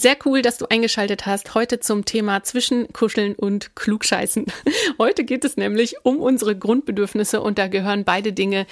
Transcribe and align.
Sehr 0.00 0.16
cool, 0.24 0.42
dass 0.42 0.58
du 0.58 0.66
eingeschaltet 0.66 1.26
hast 1.26 1.56
heute 1.56 1.80
zum 1.80 2.04
Thema 2.04 2.44
Zwischenkuscheln 2.44 3.34
und 3.34 3.74
Klugscheißen. 3.74 4.46
Heute 4.98 5.24
geht 5.24 5.44
es 5.44 5.56
nämlich 5.56 5.96
um 6.04 6.20
unsere 6.20 6.56
Grundbedürfnisse 6.56 7.40
und 7.40 7.58
da 7.58 7.66
gehören 7.66 8.04
beide 8.04 8.32
Dinge 8.32 8.68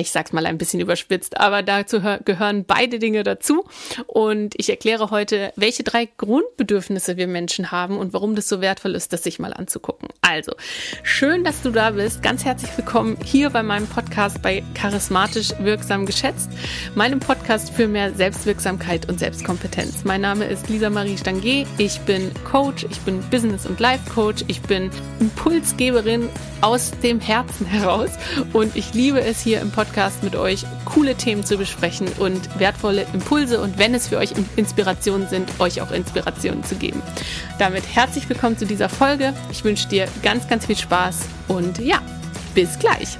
ich 0.00 0.10
sag's 0.10 0.32
mal 0.32 0.46
ein 0.46 0.58
bisschen 0.58 0.80
überspitzt, 0.80 1.38
aber 1.38 1.62
dazu 1.62 2.00
gehören 2.24 2.64
beide 2.64 2.98
Dinge 2.98 3.22
dazu. 3.22 3.64
Und 4.06 4.54
ich 4.56 4.70
erkläre 4.70 5.10
heute, 5.10 5.52
welche 5.56 5.84
drei 5.84 6.08
Grundbedürfnisse 6.16 7.16
wir 7.16 7.26
Menschen 7.26 7.70
haben 7.70 7.98
und 7.98 8.12
warum 8.12 8.34
das 8.34 8.48
so 8.48 8.60
wertvoll 8.60 8.94
ist, 8.94 9.12
das 9.12 9.22
sich 9.22 9.38
mal 9.38 9.52
anzugucken. 9.52 10.08
Also, 10.22 10.52
schön, 11.02 11.44
dass 11.44 11.62
du 11.62 11.70
da 11.70 11.90
bist. 11.90 12.22
Ganz 12.22 12.44
herzlich 12.44 12.70
willkommen 12.76 13.18
hier 13.24 13.50
bei 13.50 13.62
meinem 13.62 13.86
Podcast 13.86 14.42
bei 14.42 14.62
Charismatisch 14.74 15.52
Wirksam 15.60 16.06
Geschätzt, 16.06 16.50
meinem 16.94 17.20
Podcast 17.20 17.70
für 17.70 17.86
mehr 17.86 18.14
Selbstwirksamkeit 18.14 19.08
und 19.08 19.18
Selbstkompetenz. 19.18 20.04
Mein 20.04 20.22
Name 20.22 20.46
ist 20.46 20.68
Lisa 20.68 20.90
Marie 20.90 21.18
Stange. 21.18 21.66
Ich 21.78 22.00
bin 22.00 22.30
Coach, 22.50 22.86
ich 22.90 23.00
bin 23.00 23.20
Business- 23.30 23.66
und 23.66 23.78
Life-Coach, 23.80 24.44
ich 24.46 24.62
bin 24.62 24.90
Impulsgeberin 25.20 26.28
aus 26.62 26.92
dem 27.02 27.20
Herzen 27.20 27.66
heraus 27.66 28.10
und 28.52 28.76
ich 28.76 28.94
liebe 28.94 29.20
es 29.20 29.40
hier 29.40 29.60
im 29.60 29.70
Podcast 29.70 29.89
Podcast 29.90 30.22
mit 30.22 30.36
euch 30.36 30.64
coole 30.84 31.16
Themen 31.16 31.44
zu 31.44 31.56
besprechen 31.56 32.06
und 32.20 32.60
wertvolle 32.60 33.06
Impulse 33.12 33.60
und 33.60 33.76
wenn 33.76 33.92
es 33.92 34.06
für 34.06 34.18
euch 34.18 34.30
Inspirationen 34.54 35.28
sind, 35.28 35.50
euch 35.58 35.82
auch 35.82 35.90
Inspirationen 35.90 36.62
zu 36.62 36.76
geben. 36.76 37.02
Damit 37.58 37.82
herzlich 37.92 38.28
willkommen 38.28 38.56
zu 38.56 38.66
dieser 38.66 38.88
Folge. 38.88 39.34
Ich 39.50 39.64
wünsche 39.64 39.88
dir 39.88 40.06
ganz, 40.22 40.46
ganz 40.46 40.66
viel 40.66 40.76
Spaß 40.76 41.26
und 41.48 41.80
ja, 41.80 42.00
bis 42.54 42.78
gleich. 42.78 43.18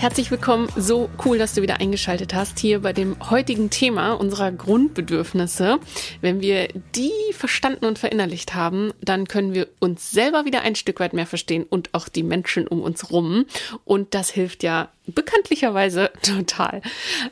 Herzlich 0.00 0.30
willkommen. 0.30 0.66
So 0.76 1.10
cool, 1.26 1.36
dass 1.36 1.52
du 1.52 1.60
wieder 1.60 1.78
eingeschaltet 1.78 2.32
hast 2.32 2.58
hier 2.58 2.80
bei 2.80 2.94
dem 2.94 3.16
heutigen 3.28 3.68
Thema 3.68 4.14
unserer 4.14 4.50
Grundbedürfnisse. 4.50 5.78
Wenn 6.22 6.40
wir 6.40 6.68
die 6.96 7.12
verstanden 7.32 7.84
und 7.84 7.98
verinnerlicht 7.98 8.54
haben, 8.54 8.94
dann 9.02 9.28
können 9.28 9.52
wir 9.52 9.68
uns 9.78 10.10
selber 10.10 10.46
wieder 10.46 10.62
ein 10.62 10.74
Stück 10.74 11.00
weit 11.00 11.12
mehr 11.12 11.26
verstehen 11.26 11.64
und 11.68 11.92
auch 11.92 12.08
die 12.08 12.22
Menschen 12.22 12.66
um 12.66 12.80
uns 12.80 13.10
rum. 13.10 13.44
Und 13.84 14.14
das 14.14 14.30
hilft 14.30 14.62
ja 14.62 14.88
bekanntlicherweise 15.14 16.10
total. 16.22 16.82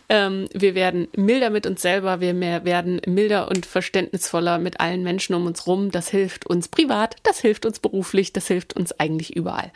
Ähm, 0.09 0.49
wir 0.53 0.75
werden 0.75 1.09
milder 1.17 1.51
mit 1.51 1.67
uns 1.67 1.83
selber, 1.83 2.21
wir 2.21 2.35
mehr 2.35 2.65
werden 2.65 3.01
milder 3.07 3.49
und 3.49 3.67
verständnisvoller 3.67 4.59
mit 4.59 4.81
allen 4.81 5.03
Menschen 5.03 5.35
um 5.35 5.47
uns 5.47 5.67
rum. 5.67 5.91
Das 5.91 6.09
hilft 6.09 6.47
uns 6.47 6.69
privat, 6.69 7.17
das 7.23 7.41
hilft 7.41 7.67
uns 7.67 7.79
beruflich, 7.79 8.33
das 8.33 8.47
hilft 8.47 8.75
uns 8.75 8.99
eigentlich 8.99 9.37
überall. 9.37 9.73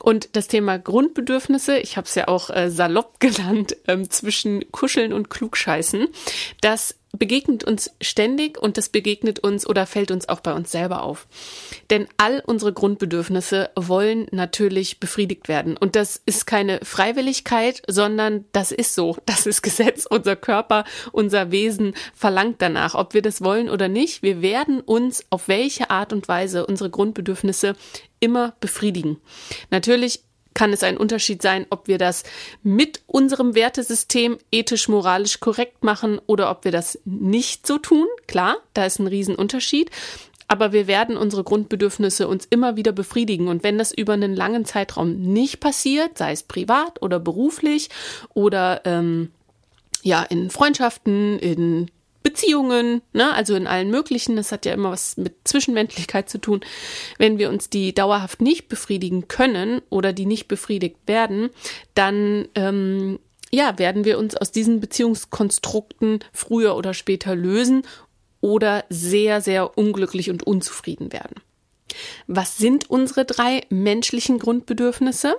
Und 0.00 0.36
das 0.36 0.48
Thema 0.48 0.78
Grundbedürfnisse, 0.78 1.78
ich 1.78 1.96
habe 1.96 2.06
es 2.06 2.14
ja 2.14 2.28
auch 2.28 2.50
äh, 2.50 2.70
salopp 2.70 3.20
genannt, 3.20 3.76
ähm, 3.88 4.10
zwischen 4.10 4.70
Kuscheln 4.72 5.12
und 5.12 5.30
Klugscheißen, 5.30 6.08
das 6.60 6.94
begegnet 7.18 7.64
uns 7.64 7.90
ständig 8.00 8.58
und 8.58 8.76
das 8.76 8.88
begegnet 8.88 9.38
uns 9.38 9.66
oder 9.66 9.86
fällt 9.86 10.10
uns 10.10 10.28
auch 10.28 10.40
bei 10.40 10.52
uns 10.52 10.70
selber 10.70 11.02
auf. 11.02 11.26
Denn 11.90 12.06
all 12.16 12.42
unsere 12.46 12.72
Grundbedürfnisse 12.72 13.70
wollen 13.76 14.26
natürlich 14.30 15.00
befriedigt 15.00 15.48
werden. 15.48 15.76
Und 15.76 15.96
das 15.96 16.20
ist 16.26 16.46
keine 16.46 16.80
Freiwilligkeit, 16.82 17.82
sondern 17.86 18.44
das 18.52 18.72
ist 18.72 18.94
so. 18.94 19.16
Das 19.26 19.46
ist 19.46 19.62
Gesetz. 19.62 20.06
Unser 20.08 20.36
Körper, 20.36 20.84
unser 21.12 21.50
Wesen 21.50 21.94
verlangt 22.14 22.62
danach. 22.62 22.94
Ob 22.94 23.14
wir 23.14 23.22
das 23.22 23.42
wollen 23.42 23.68
oder 23.68 23.88
nicht, 23.88 24.22
wir 24.22 24.42
werden 24.42 24.80
uns 24.80 25.24
auf 25.30 25.48
welche 25.48 25.90
Art 25.90 26.12
und 26.12 26.28
Weise 26.28 26.66
unsere 26.66 26.90
Grundbedürfnisse 26.90 27.74
immer 28.20 28.54
befriedigen. 28.60 29.18
Natürlich 29.70 30.22
kann 30.56 30.72
es 30.72 30.82
ein 30.82 30.96
Unterschied 30.96 31.42
sein, 31.42 31.66
ob 31.68 31.86
wir 31.86 31.98
das 31.98 32.24
mit 32.62 33.02
unserem 33.06 33.54
Wertesystem 33.54 34.38
ethisch-moralisch 34.50 35.38
korrekt 35.38 35.84
machen 35.84 36.18
oder 36.26 36.50
ob 36.50 36.64
wir 36.64 36.72
das 36.72 36.98
nicht 37.04 37.66
so 37.66 37.76
tun. 37.76 38.06
Klar, 38.26 38.56
da 38.72 38.86
ist 38.86 38.98
ein 38.98 39.06
Riesenunterschied. 39.06 39.90
Aber 40.48 40.72
wir 40.72 40.86
werden 40.86 41.16
unsere 41.16 41.44
Grundbedürfnisse 41.44 42.26
uns 42.26 42.46
immer 42.48 42.76
wieder 42.76 42.92
befriedigen. 42.92 43.48
Und 43.48 43.64
wenn 43.64 43.76
das 43.76 43.92
über 43.92 44.14
einen 44.14 44.34
langen 44.34 44.64
Zeitraum 44.64 45.20
nicht 45.20 45.60
passiert, 45.60 46.16
sei 46.16 46.32
es 46.32 46.42
privat 46.42 47.02
oder 47.02 47.20
beruflich 47.20 47.90
oder 48.32 48.80
ähm, 48.84 49.32
ja 50.02 50.22
in 50.22 50.48
Freundschaften, 50.48 51.38
in 51.38 51.90
Beziehungen, 52.26 53.02
ne, 53.12 53.32
also 53.34 53.54
in 53.54 53.68
allen 53.68 53.88
möglichen, 53.88 54.34
das 54.34 54.50
hat 54.50 54.66
ja 54.66 54.72
immer 54.72 54.90
was 54.90 55.16
mit 55.16 55.36
Zwischenmenschlichkeit 55.44 56.28
zu 56.28 56.38
tun. 56.38 56.60
Wenn 57.18 57.38
wir 57.38 57.48
uns 57.50 57.70
die 57.70 57.94
dauerhaft 57.94 58.40
nicht 58.40 58.66
befriedigen 58.66 59.28
können 59.28 59.80
oder 59.90 60.12
die 60.12 60.26
nicht 60.26 60.48
befriedigt 60.48 60.96
werden, 61.06 61.50
dann 61.94 62.48
ähm, 62.56 63.20
ja, 63.52 63.78
werden 63.78 64.04
wir 64.04 64.18
uns 64.18 64.36
aus 64.36 64.50
diesen 64.50 64.80
Beziehungskonstrukten 64.80 66.18
früher 66.32 66.74
oder 66.74 66.94
später 66.94 67.36
lösen 67.36 67.82
oder 68.40 68.84
sehr, 68.90 69.40
sehr 69.40 69.78
unglücklich 69.78 70.28
und 70.28 70.42
unzufrieden 70.42 71.12
werden. 71.12 71.36
Was 72.26 72.58
sind 72.58 72.90
unsere 72.90 73.24
drei 73.24 73.62
menschlichen 73.70 74.40
Grundbedürfnisse? 74.40 75.36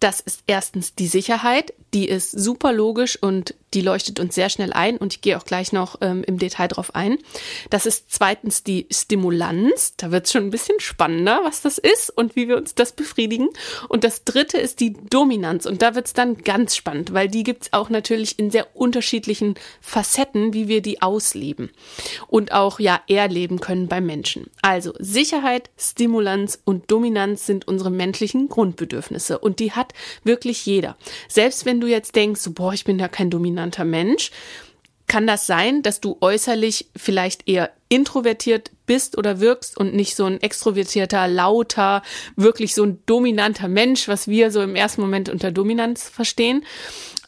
Das 0.00 0.18
ist 0.18 0.42
erstens 0.48 0.96
die 0.96 1.06
Sicherheit, 1.06 1.74
die 1.94 2.08
ist 2.08 2.32
super 2.32 2.72
logisch 2.72 3.22
und 3.22 3.54
die 3.74 3.80
leuchtet 3.80 4.20
uns 4.20 4.34
sehr 4.34 4.48
schnell 4.48 4.72
ein 4.72 4.96
und 4.96 5.14
ich 5.14 5.20
gehe 5.20 5.36
auch 5.36 5.44
gleich 5.44 5.72
noch 5.72 5.96
ähm, 6.00 6.24
im 6.24 6.38
Detail 6.38 6.68
drauf 6.68 6.94
ein. 6.94 7.18
Das 7.70 7.86
ist 7.86 8.06
zweitens 8.08 8.62
die 8.62 8.86
Stimulanz, 8.90 9.94
da 9.96 10.10
wird 10.10 10.26
es 10.26 10.32
schon 10.32 10.44
ein 10.44 10.50
bisschen 10.50 10.78
spannender, 10.80 11.40
was 11.42 11.62
das 11.62 11.78
ist 11.78 12.10
und 12.10 12.36
wie 12.36 12.48
wir 12.48 12.56
uns 12.56 12.74
das 12.74 12.92
befriedigen. 12.92 13.48
Und 13.88 14.04
das 14.04 14.24
dritte 14.24 14.58
ist 14.58 14.80
die 14.80 14.94
Dominanz 15.10 15.66
und 15.66 15.82
da 15.82 15.94
wird 15.94 16.06
es 16.06 16.12
dann 16.12 16.38
ganz 16.38 16.76
spannend, 16.76 17.12
weil 17.12 17.28
die 17.28 17.42
gibt 17.42 17.64
es 17.64 17.72
auch 17.72 17.90
natürlich 17.90 18.38
in 18.38 18.50
sehr 18.50 18.76
unterschiedlichen 18.76 19.54
Facetten, 19.80 20.52
wie 20.52 20.68
wir 20.68 20.80
die 20.80 21.02
ausleben 21.02 21.70
und 22.28 22.52
auch 22.52 22.78
ja 22.78 23.00
erleben 23.08 23.60
können 23.60 23.88
beim 23.88 24.06
Menschen. 24.06 24.50
Also 24.62 24.92
Sicherheit, 24.98 25.70
Stimulanz 25.76 26.60
und 26.64 26.90
Dominanz 26.90 27.46
sind 27.46 27.66
unsere 27.66 27.90
menschlichen 27.90 28.48
Grundbedürfnisse 28.48 29.38
und 29.38 29.58
die 29.58 29.72
hat 29.72 29.92
wirklich 30.22 30.64
jeder. 30.66 30.96
Selbst 31.28 31.66
wenn 31.66 31.80
du 31.80 31.86
jetzt 31.86 32.14
denkst, 32.16 32.42
boah, 32.50 32.72
ich 32.72 32.84
bin 32.84 32.98
ja 32.98 33.08
kein 33.08 33.30
dominanter 33.64 33.84
Mensch, 33.84 34.30
kann 35.06 35.26
das 35.26 35.46
sein, 35.46 35.82
dass 35.82 36.00
du 36.00 36.16
äußerlich 36.20 36.86
vielleicht 36.96 37.46
eher 37.46 37.70
introvertiert 37.90 38.70
bist 38.86 39.18
oder 39.18 39.38
wirkst 39.38 39.76
und 39.76 39.94
nicht 39.94 40.16
so 40.16 40.24
ein 40.24 40.40
extrovertierter, 40.40 41.28
lauter, 41.28 42.02
wirklich 42.36 42.74
so 42.74 42.84
ein 42.84 42.98
dominanter 43.04 43.68
Mensch, 43.68 44.08
was 44.08 44.28
wir 44.28 44.50
so 44.50 44.62
im 44.62 44.74
ersten 44.74 45.02
Moment 45.02 45.28
unter 45.28 45.52
Dominanz 45.52 46.08
verstehen. 46.08 46.64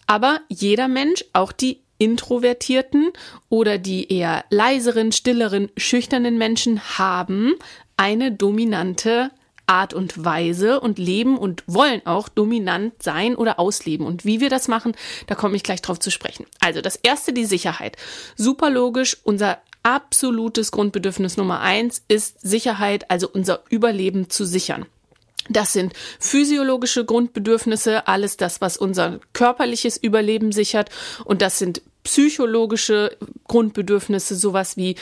Aber 0.07 0.41
jeder 0.49 0.89
Mensch, 0.89 1.25
auch 1.35 1.53
die 1.53 1.81
introvertierten 1.99 3.13
oder 3.51 3.79
die 3.79 4.11
eher 4.11 4.45
leiseren, 4.51 5.13
stilleren, 5.13 5.71
schüchternen 5.77 6.39
Menschen 6.39 6.81
haben 6.99 7.55
eine 7.97 8.33
dominante 8.33 9.31
Art 9.67 9.95
und 9.95 10.25
Weise 10.25 10.81
und 10.81 10.99
leben 10.99 11.37
und 11.37 11.65
wollen 11.67 12.05
auch 12.07 12.29
dominant 12.29 13.03
sein 13.03 13.35
oder 13.35 13.59
ausleben. 13.59 14.07
Und 14.07 14.25
wie 14.25 14.41
wir 14.41 14.51
das 14.51 14.69
machen, 14.69 14.95
da 15.27 15.35
komme 15.35 15.57
ich 15.57 15.63
gleich 15.63 15.83
drauf 15.83 15.99
zu 15.99 16.11
sprechen. 16.11 16.47
Also 16.61 16.81
das 16.81 16.97
erste, 16.97 17.33
die 17.33 17.45
Sicherheit. 17.45 17.97
Super 18.37 18.71
logisch, 18.71 19.17
unser 19.25 19.59
absolutes 19.83 20.73
Grundbedürfnis 20.73 21.37
Nummer 21.37 21.61
eins 21.61 22.03
ist 22.09 22.41
Sicherheit, 22.41 23.11
also 23.11 23.29
unser 23.33 23.63
Überleben 23.69 24.31
zu 24.31 24.45
sichern. 24.45 24.87
Das 25.49 25.73
sind 25.73 25.93
physiologische 26.19 27.05
Grundbedürfnisse, 27.05 28.09
alles 28.09 28.37
das, 28.37 28.61
was 28.61 28.77
unser 28.77 29.21
körperliches 29.33 29.97
Überleben 29.97 30.51
sichert. 30.51 30.91
Und 31.25 31.41
das 31.41 31.59
sind 31.59 31.83
psychologische 32.03 33.17
Grundbedürfnisse, 33.47 34.37
sowas 34.37 34.77
wie 34.77 34.97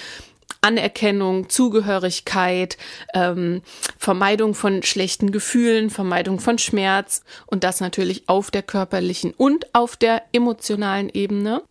Anerkennung, 0.61 1.49
Zugehörigkeit, 1.51 2.79
ähm, 3.13 3.63
Vermeidung 3.99 4.55
von 4.55 4.83
schlechten 4.83 5.31
Gefühlen, 5.31 5.91
Vermeidung 5.91 6.41
von 6.41 6.59
Schmerz 6.59 7.23
und 7.47 7.65
das 7.65 7.81
natürlich 7.81 8.29
auf 8.29 8.51
der 8.51 8.63
körperlichen 8.63 9.35
und 9.37 9.75
auf 9.75 9.97
der 9.97 10.23
emotionalen 10.33 11.11
Ebene. 11.11 11.63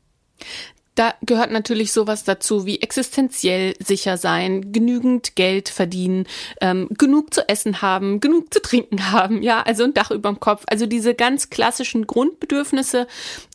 Da 0.96 1.16
gehört 1.24 1.52
natürlich 1.52 1.92
sowas 1.92 2.24
dazu 2.24 2.68
wie 2.68 2.81
existenziell 2.81 3.74
sicher 3.80 4.18
sein, 4.18 4.72
genügend 4.72 5.36
Geld 5.36 5.69
verdienen, 5.69 6.28
ähm, 6.62 6.88
genug 6.92 7.34
zu 7.34 7.50
essen 7.50 7.81
haben, 7.81 8.19
genug 8.19 8.54
zu 8.54 8.62
trinken 8.62 9.12
haben, 9.12 9.42
ja, 9.42 9.64
also 9.64 9.84
ein 9.84 9.96
Dach 9.96 10.12
überm 10.12 10.40
Kopf. 10.40 10.64
Also 10.68 10.86
diese 10.86 11.16
ganz 11.16 11.50
klassischen 11.50 12.06
Grundbedürfnisse 12.06 13.08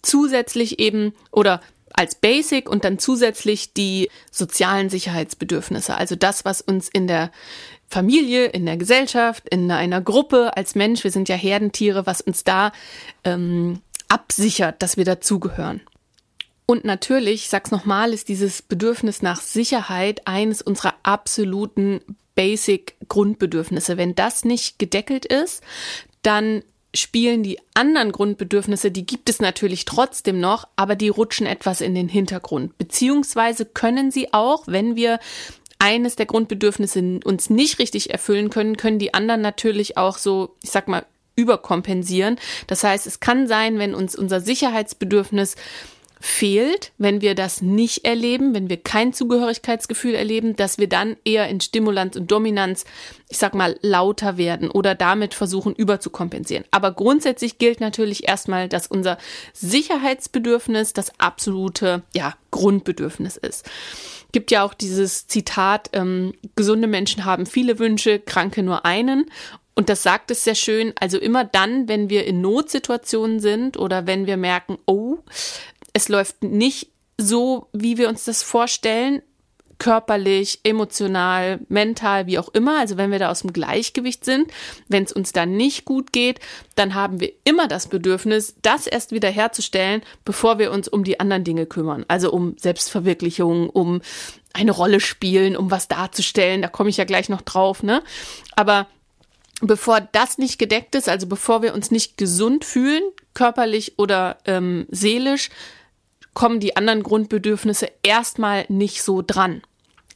zusätzlich 0.02 0.80
eben 0.80 1.14
oder 1.30 1.60
als 1.92 2.14
Basic 2.14 2.68
und 2.68 2.84
dann 2.84 2.98
zusätzlich 2.98 3.72
die 3.72 4.10
sozialen 4.30 4.90
Sicherheitsbedürfnisse, 4.90 5.96
also 5.96 6.16
das, 6.16 6.44
was 6.44 6.60
uns 6.60 6.88
in 6.88 7.06
der 7.06 7.30
Familie, 7.88 8.46
in 8.46 8.66
der 8.66 8.76
Gesellschaft, 8.76 9.48
in 9.48 9.70
einer 9.70 10.00
Gruppe 10.00 10.56
als 10.56 10.74
Mensch, 10.74 11.04
wir 11.04 11.10
sind 11.10 11.28
ja 11.28 11.36
Herdentiere, 11.36 12.06
was 12.06 12.20
uns 12.20 12.44
da 12.44 12.72
ähm, 13.24 13.80
absichert, 14.08 14.82
dass 14.82 14.96
wir 14.96 15.04
dazugehören. 15.04 15.80
Und 16.66 16.84
natürlich, 16.84 17.44
ich 17.44 17.48
sag's 17.48 17.70
nochmal, 17.70 18.12
ist 18.12 18.28
dieses 18.28 18.60
Bedürfnis 18.60 19.22
nach 19.22 19.40
Sicherheit 19.40 20.26
eines 20.26 20.60
unserer 20.60 20.94
absoluten 21.02 22.00
Basic 22.34 22.94
Grundbedürfnisse. 23.08 23.96
Wenn 23.96 24.14
das 24.14 24.44
nicht 24.44 24.78
gedeckelt 24.78 25.24
ist, 25.24 25.62
dann 26.20 26.62
spielen 26.94 27.42
die 27.42 27.58
anderen 27.74 28.12
Grundbedürfnisse, 28.12 28.90
die 28.90 29.06
gibt 29.06 29.28
es 29.28 29.40
natürlich 29.40 29.84
trotzdem 29.84 30.40
noch, 30.40 30.66
aber 30.76 30.96
die 30.96 31.08
rutschen 31.08 31.46
etwas 31.46 31.80
in 31.80 31.94
den 31.94 32.08
Hintergrund. 32.08 32.76
Beziehungsweise 32.78 33.66
können 33.66 34.10
sie 34.10 34.32
auch, 34.32 34.64
wenn 34.66 34.96
wir 34.96 35.18
eines 35.78 36.16
der 36.16 36.26
Grundbedürfnisse 36.26 37.20
uns 37.24 37.50
nicht 37.50 37.78
richtig 37.78 38.10
erfüllen 38.10 38.50
können, 38.50 38.76
können 38.76 38.98
die 38.98 39.14
anderen 39.14 39.40
natürlich 39.40 39.96
auch 39.96 40.18
so, 40.18 40.56
ich 40.62 40.70
sag 40.70 40.88
mal, 40.88 41.04
überkompensieren. 41.36 42.36
Das 42.66 42.82
heißt, 42.82 43.06
es 43.06 43.20
kann 43.20 43.46
sein, 43.46 43.78
wenn 43.78 43.94
uns 43.94 44.16
unser 44.16 44.40
Sicherheitsbedürfnis 44.40 45.54
fehlt, 46.20 46.92
wenn 46.98 47.20
wir 47.20 47.34
das 47.34 47.62
nicht 47.62 48.04
erleben, 48.04 48.54
wenn 48.54 48.68
wir 48.68 48.76
kein 48.78 49.12
Zugehörigkeitsgefühl 49.12 50.14
erleben, 50.14 50.56
dass 50.56 50.78
wir 50.78 50.88
dann 50.88 51.16
eher 51.24 51.48
in 51.48 51.60
Stimulanz 51.60 52.16
und 52.16 52.30
Dominanz, 52.30 52.84
ich 53.28 53.38
sag 53.38 53.54
mal, 53.54 53.78
lauter 53.82 54.36
werden 54.36 54.70
oder 54.70 54.94
damit 54.94 55.34
versuchen 55.34 55.74
überzukompensieren. 55.74 56.64
Aber 56.70 56.92
grundsätzlich 56.92 57.58
gilt 57.58 57.80
natürlich 57.80 58.28
erstmal, 58.28 58.68
dass 58.68 58.86
unser 58.86 59.18
Sicherheitsbedürfnis 59.52 60.92
das 60.92 61.18
absolute, 61.20 62.02
ja, 62.14 62.34
Grundbedürfnis 62.50 63.36
ist 63.36 63.68
gibt 64.32 64.50
ja 64.50 64.62
auch 64.62 64.74
dieses 64.74 65.26
Zitat, 65.26 65.90
ähm, 65.94 66.34
gesunde 66.54 66.86
Menschen 66.86 67.24
haben 67.24 67.46
viele 67.46 67.78
Wünsche, 67.78 68.18
kranke 68.18 68.62
nur 68.62 68.84
einen. 68.84 69.30
Und 69.74 69.88
das 69.88 70.02
sagt 70.02 70.32
es 70.32 70.42
sehr 70.42 70.56
schön. 70.56 70.92
Also 70.98 71.18
immer 71.18 71.44
dann, 71.44 71.86
wenn 71.86 72.10
wir 72.10 72.26
in 72.26 72.40
Notsituationen 72.40 73.38
sind 73.38 73.76
oder 73.76 74.06
wenn 74.08 74.26
wir 74.26 74.36
merken, 74.36 74.76
oh, 74.86 75.18
es 75.98 76.08
läuft 76.08 76.44
nicht 76.44 76.92
so, 77.18 77.68
wie 77.72 77.98
wir 77.98 78.08
uns 78.08 78.24
das 78.24 78.44
vorstellen, 78.44 79.20
körperlich, 79.80 80.60
emotional, 80.62 81.58
mental, 81.68 82.26
wie 82.26 82.38
auch 82.38 82.48
immer. 82.50 82.78
Also 82.78 82.96
wenn 82.96 83.10
wir 83.10 83.18
da 83.18 83.30
aus 83.30 83.40
dem 83.40 83.52
Gleichgewicht 83.52 84.24
sind, 84.24 84.52
wenn 84.88 85.02
es 85.02 85.12
uns 85.12 85.32
dann 85.32 85.56
nicht 85.56 85.84
gut 85.84 86.12
geht, 86.12 86.38
dann 86.76 86.94
haben 86.94 87.18
wir 87.18 87.32
immer 87.42 87.66
das 87.66 87.88
Bedürfnis, 87.88 88.54
das 88.62 88.86
erst 88.86 89.10
wieder 89.10 89.28
herzustellen, 89.28 90.02
bevor 90.24 90.60
wir 90.60 90.70
uns 90.70 90.86
um 90.86 91.02
die 91.02 91.18
anderen 91.18 91.42
Dinge 91.42 91.66
kümmern. 91.66 92.04
Also 92.06 92.32
um 92.32 92.56
Selbstverwirklichung, 92.58 93.68
um 93.70 94.00
eine 94.52 94.72
Rolle 94.72 95.00
spielen, 95.00 95.56
um 95.56 95.72
was 95.72 95.88
darzustellen. 95.88 96.62
Da 96.62 96.68
komme 96.68 96.90
ich 96.90 96.96
ja 96.96 97.04
gleich 97.04 97.28
noch 97.28 97.42
drauf, 97.42 97.82
ne? 97.82 98.02
Aber 98.54 98.86
bevor 99.60 100.00
das 100.00 100.38
nicht 100.38 100.58
gedeckt 100.58 100.94
ist, 100.94 101.08
also 101.08 101.26
bevor 101.26 101.62
wir 101.62 101.74
uns 101.74 101.90
nicht 101.90 102.16
gesund 102.16 102.64
fühlen, 102.64 103.02
körperlich 103.34 103.98
oder 103.98 104.38
ähm, 104.44 104.86
seelisch, 104.90 105.50
kommen 106.38 106.60
die 106.60 106.76
anderen 106.76 107.02
Grundbedürfnisse 107.02 107.90
erstmal 108.04 108.64
nicht 108.68 109.02
so 109.02 109.24
dran. 109.26 109.60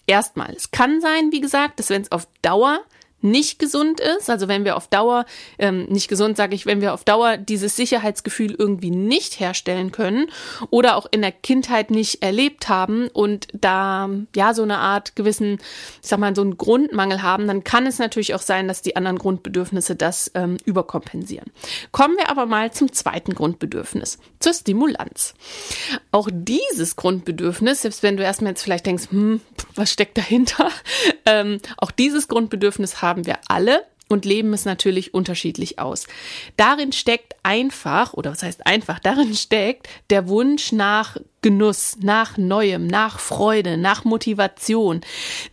Erstmal. 0.07 0.55
Es 0.55 0.71
kann 0.71 1.01
sein, 1.01 1.33
wie 1.33 1.41
gesagt, 1.41 1.81
dass 1.81 1.91
wenn 1.91 2.03
es 2.03 2.13
auf 2.13 2.29
Dauer 2.43 2.79
nicht 3.23 3.59
gesund 3.59 4.01
ist, 4.01 4.29
also 4.31 4.49
wenn 4.49 4.65
wir 4.65 4.77
auf 4.77 4.89
Dauer, 4.89 5.25
ähm, 5.59 5.85
nicht 5.85 6.09
gesund 6.09 6.37
sage 6.37 6.55
ich, 6.55 6.67
wenn 6.67 6.81
wir 6.81 6.95
auf 6.95 7.05
Dauer 7.05 7.37
dieses 7.37 7.77
Sicherheitsgefühl 7.77 8.55
irgendwie 8.59 8.91
nicht 8.91 9.41
herstellen 9.41 9.93
können 9.93 10.31
oder 10.71 10.97
auch 10.97 11.07
in 11.11 11.23
der 11.23 11.33
Kindheit 11.33 11.91
nicht 11.91 12.23
erlebt 12.23 12.69
haben 12.69 13.09
und 13.09 13.49
da 13.53 14.09
ja 14.35 14.55
so 14.55 14.63
eine 14.63 14.79
Art 14.79 15.17
gewissen, 15.17 15.59
ich 16.03 16.09
sag 16.09 16.19
mal, 16.19 16.35
so 16.35 16.43
einen 16.43 16.57
Grundmangel 16.57 17.23
haben, 17.23 17.47
dann 17.47 17.65
kann 17.65 17.87
es 17.87 17.99
natürlich 17.99 18.35
auch 18.35 18.41
sein, 18.41 18.69
dass 18.69 18.83
die 18.83 18.97
anderen 18.97 19.19
Grundbedürfnisse 19.19 19.97
das 19.97 20.31
ähm, 20.35 20.57
überkompensieren. 20.65 21.51
Kommen 21.91 22.17
wir 22.17 22.31
aber 22.31 22.47
mal 22.47 22.73
zum 22.73 22.93
zweiten 22.93 23.35
Grundbedürfnis, 23.35 24.19
zur 24.41 24.55
Stimulanz. 24.55 25.35
Auch 26.11 26.29
dieses 26.33 26.97
Grundbedürfnis, 26.97 27.83
selbst 27.83 28.03
wenn 28.03 28.17
du 28.17 28.23
erstmal 28.23 28.53
jetzt 28.53 28.63
vielleicht 28.63 28.87
denkst, 28.87 29.11
hm, 29.11 29.41
was 29.75 29.93
steckt 29.93 30.19
dahinter, 30.19 30.71
ähm, 31.27 31.61
auch 31.77 31.91
dieses 31.91 32.29
Grundbedürfnis 32.29 33.03
haben 33.03 33.12
haben 33.13 33.27
wir 33.27 33.39
alle 33.47 33.85
und 34.09 34.25
leben 34.25 34.55
es 34.55 34.65
natürlich 34.65 35.13
unterschiedlich 35.13 35.79
aus. 35.79 36.07
Darin 36.57 36.93
steckt 36.93 37.35
einfach, 37.43 38.15
oder 38.15 38.33
was 38.33 38.43
heißt 38.43 38.67
einfach, 38.67 38.99
darin 38.99 39.35
steckt 39.35 39.87
der 40.09 40.29
Wunsch 40.29 40.73
nach 40.73 41.19
Genuss, 41.43 41.97
nach 42.01 42.39
Neuem, 42.39 42.87
nach 42.87 43.19
Freude, 43.19 43.77
nach 43.77 44.05
Motivation. 44.05 45.01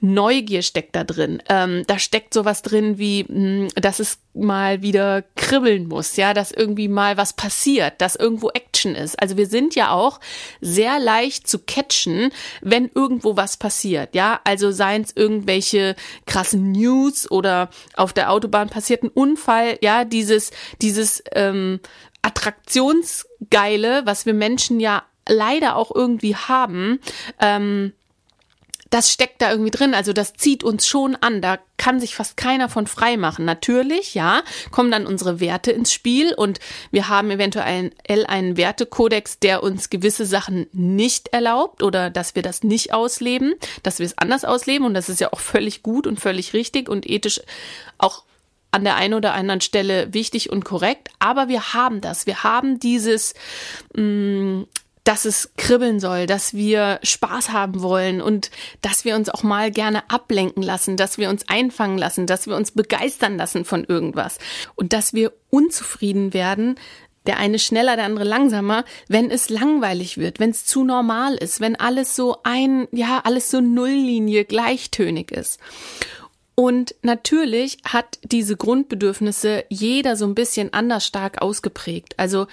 Neugier 0.01 0.62
steckt 0.62 0.95
da 0.95 1.03
drin. 1.03 1.41
Ähm, 1.50 1.83
da 1.88 1.97
steckt 1.97 2.33
sowas 2.33 2.62
drin 2.62 3.00
wie, 3.00 3.25
hm, 3.27 3.68
dass 3.75 4.00
es 4.00 4.19
mal 4.33 4.81
wieder 4.81 5.24
kribbeln 5.36 5.88
muss, 5.88 6.15
ja, 6.15 6.33
dass 6.33 6.51
irgendwie 6.51 6.88
mal 6.88 7.18
was 7.18 7.33
passiert, 7.33 8.00
dass 8.00 8.15
irgendwo 8.15 8.50
Action 8.50 8.95
ist. 8.95 9.19
Also 9.21 9.38
wir 9.38 9.47
sind 9.47 9.75
ja 9.75 9.91
auch 9.91 10.19
sehr 10.62 11.00
leicht 11.00 11.47
zu 11.47 11.59
catchen, 11.59 12.31
wenn 12.62 12.89
irgendwo 12.94 13.35
was 13.35 13.57
passiert, 13.57 14.13
ja. 14.15 14.39
Also 14.44 14.71
seien 14.71 15.01
es 15.01 15.15
irgendwelche 15.15 15.95
krassen 16.25 16.71
News 16.71 17.30
oder 17.30 17.69
auf 17.95 18.13
der 18.13 18.31
Autobahn 18.31 18.69
passiert 18.69 19.03
ein 19.03 19.09
Unfall, 19.09 19.77
ja, 19.81 20.06
dieses, 20.06 20.51
dieses 20.81 21.24
ähm, 21.33 21.80
Attraktionsgeile, 22.21 24.06
was 24.06 24.25
wir 24.25 24.33
Menschen 24.33 24.80
ja 24.80 25.03
leider 25.30 25.76
auch 25.76 25.94
irgendwie 25.96 26.36
haben, 26.36 27.00
ähm, 27.40 27.94
das 28.90 29.12
steckt 29.12 29.42
da 29.42 29.52
irgendwie 29.52 29.72
drin. 29.72 29.94
Also 29.94 30.14
das 30.14 30.34
zieht 30.34 30.64
uns 30.64 30.88
schon 30.88 31.16
an. 31.16 31.42
Da 31.42 31.60
kann 31.78 32.00
sich 32.00 32.16
fast 32.16 32.38
keiner 32.38 32.70
von 32.70 32.88
frei 32.88 33.18
machen. 33.18 33.46
Natürlich, 33.46 34.16
ja, 34.16 34.42
kommen 34.72 34.92
dann 34.92 35.06
unsere 35.06 35.40
Werte 35.40 35.72
ins 35.72 35.94
Spiel 35.94 36.34
und 36.34 36.60
wir 36.92 37.08
haben 37.08 37.30
eventuell 37.30 37.92
einen 38.28 38.58
Wertekodex, 38.58 39.40
der 39.40 39.64
uns 39.64 39.90
gewisse 39.90 40.26
Sachen 40.26 40.68
nicht 40.72 41.30
erlaubt 41.30 41.84
oder 41.84 42.10
dass 42.10 42.36
wir 42.36 42.42
das 42.42 42.64
nicht 42.64 42.94
ausleben, 42.94 43.54
dass 43.84 44.00
wir 44.00 44.06
es 44.06 44.18
anders 44.18 44.44
ausleben 44.44 44.86
und 44.86 44.94
das 44.94 45.10
ist 45.10 45.22
ja 45.22 45.31
auch 45.31 45.40
völlig 45.40 45.84
gut 45.84 46.08
und 46.08 46.20
völlig 46.20 46.54
richtig 46.54 46.90
und 46.90 47.08
ethisch 47.08 47.42
auch 47.98 48.24
an 48.72 48.84
der 48.84 48.96
einen 48.96 49.16
oder 49.16 49.34
anderen 49.34 49.62
Stelle 49.62 50.14
wichtig 50.14 50.52
und 50.52 50.64
korrekt, 50.64 51.10
aber 51.18 51.48
wir 51.48 51.74
haben 51.74 52.02
das. 52.02 52.28
Wir 52.28 52.44
haben 52.44 52.80
dieses 52.80 53.34
mh, 53.96 54.04
mm, 54.04 54.68
dass 55.04 55.25
es 55.25 55.51
kribbeln 55.57 56.00
soll, 56.00 56.25
dass 56.25 56.54
wir 56.54 57.00
Spaß 57.04 57.50
haben 57.51 57.81
wollen 57.81 58.22
und 58.22 58.51
dass 58.81 59.06
wir 59.06 59.16
uns 59.16 59.30
auch 59.30 59.44
mal 59.44 59.72
gerne 59.72 60.10
ablenken 60.10 60.62
lassen, 60.62 60.98
dass 60.98 61.18
wir 61.18 61.30
uns 61.30 61.48
einfangen 61.48 61.98
lassen, 61.98 62.28
dass 62.28 62.48
wir 62.48 62.56
uns 62.56 62.72
begeistern 62.72 63.38
lassen 63.38 63.66
von 63.66 63.84
irgendwas 63.84 64.38
und 64.75 64.94
dass 64.94 65.13
wir 65.13 65.34
unzufrieden 65.50 66.34
werden, 66.34 66.75
der 67.25 67.38
eine 67.38 67.60
schneller, 67.60 67.96
der 67.96 68.06
andere 68.06 68.25
langsamer, 68.25 68.86
wenn 69.07 69.30
es 69.30 69.50
langweilig 69.50 70.18
wird, 70.18 70.40
wenn 70.40 70.50
es 70.51 70.66
zu 70.66 70.84
normal 70.84 71.36
ist, 71.36 71.60
wenn 71.60 71.75
alles 71.75 72.16
so 72.16 72.38
ein, 72.44 72.88
ja, 72.92 73.22
alles 73.24 73.52
so 73.52 73.62
Nulllinie 73.62 74.45
gleichtönig 74.45 75.31
ist. 75.31 75.60
Und 76.56 76.95
natürlich 77.04 77.78
hat 77.86 78.19
diese 78.24 78.57
Grundbedürfnisse 78.57 79.63
jeder 79.69 80.16
so 80.16 80.25
ein 80.25 80.36
bisschen 80.36 80.74
anders 80.74 81.06
stark 81.06 81.42
ausgeprägt. 81.42 82.16
Also 82.18 82.48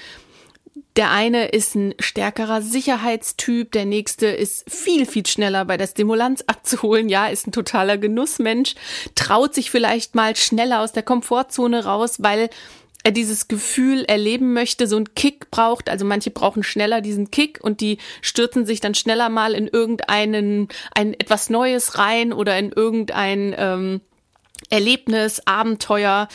der 0.96 1.10
eine 1.10 1.48
ist 1.48 1.74
ein 1.74 1.94
stärkerer 1.98 2.62
Sicherheitstyp, 2.62 3.72
der 3.72 3.84
nächste 3.84 4.26
ist 4.26 4.70
viel, 4.70 5.06
viel 5.06 5.26
schneller 5.26 5.64
bei 5.64 5.76
der 5.76 5.86
Stimulanz 5.86 6.42
abzuholen. 6.46 7.08
Ja, 7.08 7.28
ist 7.28 7.46
ein 7.46 7.52
totaler 7.52 7.98
Genussmensch, 7.98 8.74
traut 9.14 9.54
sich 9.54 9.70
vielleicht 9.70 10.14
mal 10.14 10.36
schneller 10.36 10.80
aus 10.80 10.92
der 10.92 11.02
Komfortzone 11.02 11.84
raus, 11.84 12.16
weil 12.22 12.50
er 13.04 13.12
dieses 13.12 13.46
Gefühl 13.46 14.04
erleben 14.04 14.52
möchte, 14.52 14.86
so 14.86 14.96
einen 14.96 15.14
Kick 15.14 15.50
braucht. 15.50 15.88
Also 15.88 16.04
manche 16.04 16.30
brauchen 16.30 16.62
schneller 16.62 17.00
diesen 17.00 17.30
Kick 17.30 17.60
und 17.62 17.80
die 17.80 17.98
stürzen 18.20 18.66
sich 18.66 18.80
dann 18.80 18.94
schneller 18.94 19.28
mal 19.28 19.54
in 19.54 19.68
irgendeinen, 19.68 20.68
ein 20.94 21.14
etwas 21.14 21.48
Neues 21.48 21.98
rein 21.98 22.32
oder 22.32 22.58
in 22.58 22.72
irgendein, 22.72 23.54
ähm, 23.56 24.00
Erlebnis, 24.70 25.42
Abenteuer, 25.44 26.28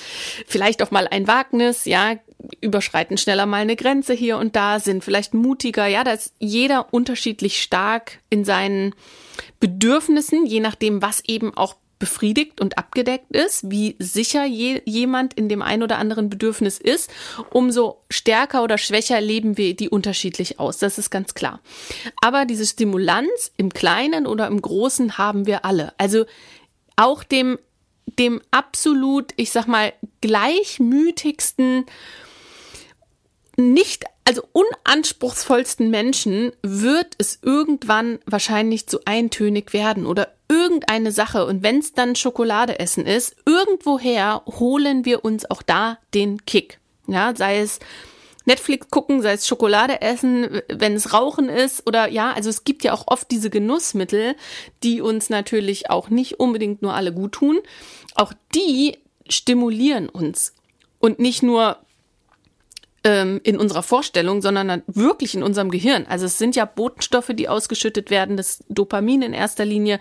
vielleicht 0.47 0.81
auch 0.83 0.91
mal 0.91 1.07
ein 1.07 1.27
Wagnis, 1.27 1.85
ja, 1.85 2.15
überschreiten 2.59 3.17
schneller 3.17 3.45
mal 3.45 3.61
eine 3.61 3.75
Grenze 3.75 4.13
hier 4.13 4.37
und 4.37 4.55
da, 4.55 4.79
sind 4.79 5.03
vielleicht 5.03 5.33
mutiger. 5.33 5.87
Ja, 5.87 6.03
da 6.03 6.11
ist 6.11 6.33
jeder 6.39 6.93
unterschiedlich 6.93 7.61
stark 7.61 8.19
in 8.29 8.45
seinen 8.45 8.93
Bedürfnissen, 9.59 10.45
je 10.45 10.59
nachdem, 10.59 11.01
was 11.01 11.23
eben 11.25 11.55
auch 11.55 11.75
befriedigt 12.01 12.59
und 12.59 12.79
abgedeckt 12.79 13.31
ist, 13.31 13.69
wie 13.69 13.95
sicher 13.99 14.43
je, 14.43 14.81
jemand 14.85 15.35
in 15.35 15.49
dem 15.49 15.61
ein 15.61 15.83
oder 15.83 15.99
anderen 15.99 16.29
Bedürfnis 16.29 16.79
ist, 16.79 17.11
umso 17.51 18.01
stärker 18.09 18.63
oder 18.63 18.79
schwächer 18.79 19.21
leben 19.21 19.55
wir 19.55 19.75
die 19.75 19.87
unterschiedlich 19.87 20.59
aus. 20.59 20.79
Das 20.79 20.97
ist 20.97 21.11
ganz 21.11 21.35
klar. 21.35 21.61
Aber 22.19 22.45
diese 22.45 22.65
Stimulanz 22.65 23.51
im 23.55 23.71
Kleinen 23.71 24.25
oder 24.25 24.47
im 24.47 24.59
Großen 24.59 25.19
haben 25.19 25.45
wir 25.45 25.63
alle. 25.63 25.93
Also 25.99 26.25
auch 26.95 27.23
dem, 27.23 27.59
dem 28.17 28.41
absolut, 28.49 29.31
ich 29.35 29.51
sag 29.51 29.67
mal, 29.67 29.93
gleichmütigsten 30.21 31.85
nicht, 33.57 34.05
also 34.25 34.43
unanspruchsvollsten 34.53 35.89
Menschen 35.89 36.51
wird 36.61 37.15
es 37.17 37.39
irgendwann 37.41 38.19
wahrscheinlich 38.25 38.87
zu 38.87 38.99
eintönig 39.05 39.73
werden 39.73 40.05
oder 40.05 40.33
irgendeine 40.47 41.11
Sache. 41.11 41.45
Und 41.45 41.63
wenn 41.63 41.79
es 41.79 41.93
dann 41.93 42.15
Schokolade 42.15 42.79
essen 42.79 43.05
ist, 43.05 43.35
irgendwoher 43.45 44.43
holen 44.45 45.05
wir 45.05 45.25
uns 45.25 45.49
auch 45.49 45.61
da 45.61 45.97
den 46.13 46.45
Kick. 46.45 46.79
Ja, 47.07 47.33
sei 47.35 47.59
es 47.59 47.79
Netflix 48.45 48.89
gucken, 48.89 49.21
sei 49.21 49.33
es 49.33 49.47
Schokolade 49.47 50.01
essen, 50.01 50.61
wenn 50.67 50.93
es 50.93 51.13
Rauchen 51.13 51.49
ist 51.49 51.85
oder 51.87 52.09
ja, 52.09 52.33
also 52.33 52.49
es 52.49 52.63
gibt 52.63 52.83
ja 52.83 52.93
auch 52.93 53.03
oft 53.07 53.29
diese 53.29 53.49
Genussmittel, 53.49 54.35
die 54.83 55.01
uns 55.01 55.29
natürlich 55.29 55.89
auch 55.89 56.09
nicht 56.09 56.39
unbedingt 56.39 56.81
nur 56.81 56.93
alle 56.93 57.13
gut 57.13 57.33
tun. 57.33 57.59
Auch 58.15 58.33
die 58.55 58.97
stimulieren 59.29 60.09
uns. 60.09 60.53
Und 60.99 61.19
nicht 61.19 61.43
nur 61.43 61.77
ähm, 63.03 63.41
in 63.43 63.57
unserer 63.57 63.83
Vorstellung, 63.83 64.41
sondern 64.41 64.83
wirklich 64.87 65.33
in 65.35 65.43
unserem 65.43 65.71
Gehirn. 65.71 66.05
Also 66.07 66.25
es 66.25 66.37
sind 66.37 66.55
ja 66.55 66.65
Botenstoffe, 66.65 67.31
die 67.33 67.49
ausgeschüttet 67.49 68.09
werden, 68.09 68.37
das 68.37 68.63
Dopamin 68.69 69.23
in 69.23 69.33
erster 69.33 69.65
Linie, 69.65 69.99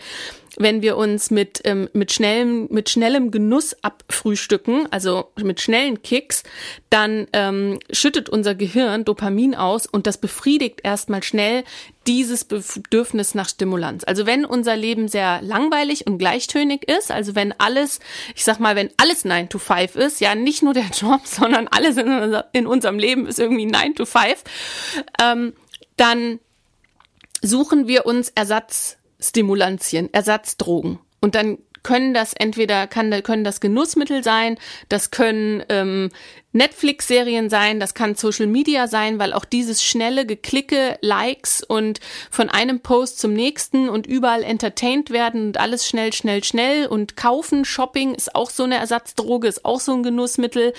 wenn 0.57 0.83
wir 0.83 0.97
uns 0.97 1.31
mit, 1.31 1.61
ähm, 1.65 1.89
mit, 1.93 2.13
schnellem, 2.13 2.69
mit 2.71 2.91
schnellem 2.91 3.31
Genuss 3.31 3.77
abfrühstücken, 3.83 4.89
also 4.91 5.31
mit 5.43 5.61
schnellen 5.61 6.03
Kicks, 6.03 6.43
dann 6.91 7.27
ähm, 7.33 7.79
schüttet 7.91 8.29
unser 8.29 8.55
Gehirn 8.55 9.05
Dopamin 9.05 9.55
aus 9.55 9.87
und 9.87 10.07
das 10.07 10.19
befriedigt 10.19 10.81
erstmal 10.83 11.23
schnell 11.23 11.65
dieses 12.07 12.45
Bedürfnis 12.45 13.35
nach 13.35 13.49
Stimulanz. 13.49 14.05
Also 14.05 14.27
wenn 14.27 14.45
unser 14.45 14.77
Leben 14.77 15.07
sehr 15.09 15.41
langweilig 15.43 16.07
und 16.07 16.19
gleichtönig 16.19 16.89
ist, 16.89 17.11
also 17.11 17.35
wenn 17.35 17.53
alles, 17.59 18.01
ich 18.35 18.45
sag 18.45 18.59
mal, 18.59 18.75
wenn 18.75 18.91
alles 18.97 19.25
9 19.25 19.49
to 19.49 19.59
5 19.59 19.97
ist, 19.97 20.21
ja 20.21 20.35
nicht 20.35 20.63
nur 20.63 20.75
der 20.75 20.85
Job, 20.99 21.21
sondern 21.25 21.69
alles 21.69 21.97
in, 21.97 22.09
unser, 22.09 22.49
in 22.53 22.67
unserem 22.67 22.99
Leben 22.99 23.27
ist 23.27 23.39
irgendwie 23.39 23.67
9 23.67 23.95
to 23.95 24.07
5, 24.07 24.43
ähm, 25.21 25.53
dann 25.97 26.41
suchen 27.43 27.87
wir 27.87 28.07
uns 28.07 28.31
Ersatzstimulantien, 28.31 30.13
Ersatzdrogen. 30.13 30.99
Und 31.21 31.35
dann 31.35 31.59
können 31.83 32.15
das 32.15 32.33
entweder 32.35 32.87
kann, 32.87 33.11
können 33.23 33.45
das 33.45 33.61
Genussmittel 33.61 34.23
sein, 34.23 34.59
das 34.89 35.11
können 35.11 35.63
ähm, 35.69 36.11
Netflix-Serien 36.53 37.49
sein, 37.49 37.79
das 37.79 37.95
kann 37.95 38.17
Social 38.17 38.47
Media 38.47 38.89
sein, 38.89 39.19
weil 39.19 39.33
auch 39.33 39.45
dieses 39.45 39.85
schnelle 39.85 40.27
Geklicke, 40.27 40.99
Likes 41.01 41.63
und 41.63 42.01
von 42.31 42.49
einem 42.49 42.81
Post 42.81 43.21
zum 43.21 43.33
nächsten 43.33 43.89
und 43.89 44.07
überall 44.07 44.43
entertained 44.43 45.11
werden 45.11 45.49
und 45.49 45.61
alles 45.61 45.87
schnell, 45.87 46.13
schnell, 46.13 46.43
schnell 46.43 46.87
und 46.87 47.17
kaufen, 47.17 47.65
Shopping 47.65 48.15
ist 48.15 48.35
auch 48.35 48.51
so 48.51 48.65
eine 48.65 48.77
Ersatzdroge, 48.77 49.47
ist 49.47 49.65
auch 49.65 49.81
so 49.81 49.93
ein 49.93 50.03
Genussmittel. 50.03 50.73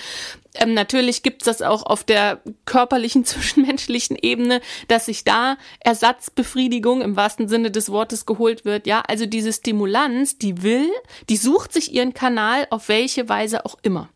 Ähm, 0.54 0.74
natürlich 0.74 1.22
gibt's 1.22 1.46
das 1.46 1.62
auch 1.62 1.84
auf 1.84 2.04
der 2.04 2.42
körperlichen, 2.66 3.24
zwischenmenschlichen 3.24 4.18
Ebene, 4.20 4.60
dass 4.88 5.06
sich 5.06 5.24
da 5.24 5.56
Ersatzbefriedigung 5.80 7.00
im 7.00 7.16
wahrsten 7.16 7.48
Sinne 7.48 7.70
des 7.70 7.90
Wortes 7.90 8.26
geholt 8.26 8.66
wird. 8.66 8.86
Ja, 8.86 9.02
also 9.08 9.24
diese 9.24 9.52
Stimulanz, 9.52 10.36
die 10.36 10.62
will, 10.62 10.90
die 11.30 11.38
sucht 11.38 11.72
sich 11.72 11.94
ihren 11.94 12.12
Kanal 12.12 12.66
auf 12.68 12.88
welche 12.88 13.30
Weise 13.30 13.64
auch 13.64 13.78
immer. 13.82 14.10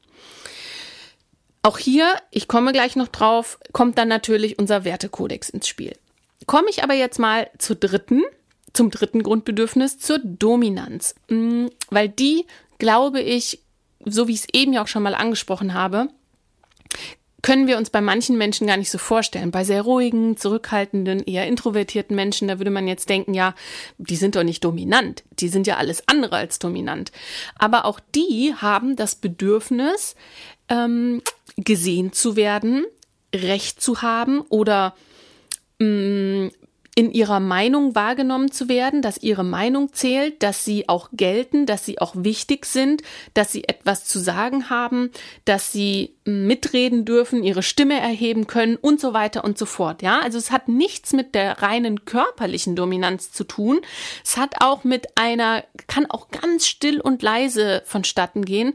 Auch 1.67 1.79
hier, 1.79 2.15
ich 2.31 2.47
komme 2.47 2.71
gleich 2.71 2.95
noch 2.95 3.09
drauf, 3.09 3.59
kommt 3.73 3.99
dann 3.99 4.07
natürlich 4.07 4.57
unser 4.57 4.85
Wertekodex 4.85 5.49
ins 5.49 5.67
Spiel. 5.67 5.97
Komme 6.47 6.69
ich 6.71 6.85
aber 6.85 6.95
jetzt 6.95 7.19
mal 7.19 7.51
zur 7.59 7.75
dritten, 7.75 8.23
zum 8.73 8.93
dritten 8.93 9.25
Grundbedürfnis, 9.25 9.99
zur 9.99 10.21
Dominanz. 10.21 11.17
Mm, 11.29 11.67
weil 11.91 12.09
die, 12.09 12.47
glaube 12.79 13.21
ich, 13.21 13.65
so 14.05 14.29
wie 14.29 14.35
ich 14.35 14.43
es 14.43 14.49
eben 14.53 14.75
ja 14.75 14.85
auch 14.85 14.87
schon 14.87 15.03
mal 15.03 15.17
angesprochen 15.17 15.75
habe, 15.75 16.07
können 17.43 17.67
wir 17.67 17.79
uns 17.79 17.91
bei 17.91 18.01
manchen 18.01 18.39
Menschen 18.39 18.69
gar 18.69 18.77
nicht 18.77 18.93
so 18.93 18.99
vorstellen. 18.99 19.51
Bei 19.51 19.65
sehr 19.65 19.83
ruhigen, 19.83 20.37
zurückhaltenden, 20.37 21.25
eher 21.25 21.49
introvertierten 21.49 22.15
Menschen, 22.15 22.47
da 22.47 22.61
würde 22.61 22.71
man 22.71 22.87
jetzt 22.87 23.09
denken, 23.09 23.35
ja, 23.35 23.57
die 23.99 24.17
sind 24.17 24.37
doch 24.37 24.45
nicht 24.45 24.63
dominant. 24.63 25.25
Die 25.41 25.49
sind 25.49 25.67
ja 25.67 25.79
alles 25.79 26.05
andere 26.07 26.37
als 26.37 26.61
dominant. 26.61 27.11
Aber 27.59 27.87
auch 27.87 27.99
die 28.15 28.55
haben 28.55 28.95
das 28.95 29.17
Bedürfnis, 29.17 30.15
ähm, 30.69 31.23
gesehen 31.57 32.13
zu 32.13 32.37
werden, 32.37 32.85
Recht 33.35 33.81
zu 33.81 34.03
haben 34.03 34.41
oder 34.43 34.95
mh, 35.79 35.87
mm, 35.87 36.51
in 36.99 37.13
ihrer 37.13 37.41
Meinung 37.41 37.95
wahrgenommen 37.95 38.51
zu 38.51 38.71
werden, 38.71 39.03
dass 39.03 39.23
ihre 39.23 39.45
Meinung 39.45 39.93
zählt, 39.93 40.43
dass 40.43 40.65
sie 40.65 40.89
auch 40.89 41.11
gelten, 41.13 41.67
dass 41.67 41.85
sie 41.85 42.01
auch 42.01 42.15
wichtig 42.17 42.65
sind, 42.65 43.03
dass 43.35 43.53
sie 43.53 43.65
etwas 43.65 44.07
zu 44.07 44.19
sagen 44.19 44.71
haben, 44.71 45.11
dass 45.45 45.73
sie 45.73 46.15
mitreden 46.25 47.05
dürfen, 47.05 47.45
ihre 47.45 47.63
Stimme 47.63 48.01
erheben 48.01 48.47
können 48.47 48.77
und 48.77 48.99
so 48.99 49.13
weiter 49.13 49.45
und 49.45 49.59
so 49.59 49.67
fort. 49.67 50.01
Ja, 50.01 50.21
also 50.21 50.39
es 50.39 50.51
hat 50.51 50.69
nichts 50.69 51.13
mit 51.13 51.35
der 51.35 51.61
reinen 51.61 52.07
körperlichen 52.07 52.77
Dominanz 52.77 53.31
zu 53.31 53.45
tun. 53.45 53.81
Es 54.25 54.39
hat 54.39 54.63
auch 54.63 54.83
mit 54.83 55.19
einer, 55.19 55.65
kann 55.89 56.07
auch 56.07 56.31
ganz 56.31 56.67
still 56.67 57.03
und 57.03 57.21
leise 57.21 57.83
vonstatten 57.85 58.47
gehen 58.47 58.73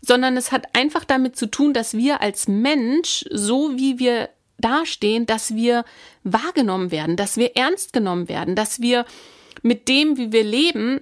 sondern 0.00 0.36
es 0.36 0.52
hat 0.52 0.74
einfach 0.74 1.04
damit 1.04 1.36
zu 1.36 1.46
tun, 1.46 1.72
dass 1.72 1.94
wir 1.94 2.20
als 2.20 2.48
Mensch, 2.48 3.24
so 3.30 3.76
wie 3.76 3.98
wir 3.98 4.30
dastehen, 4.58 5.26
dass 5.26 5.54
wir 5.54 5.84
wahrgenommen 6.24 6.90
werden, 6.90 7.16
dass 7.16 7.36
wir 7.36 7.56
ernst 7.56 7.92
genommen 7.92 8.28
werden, 8.28 8.56
dass 8.56 8.80
wir 8.80 9.04
mit 9.62 9.88
dem, 9.88 10.16
wie 10.16 10.32
wir 10.32 10.44
leben, 10.44 11.00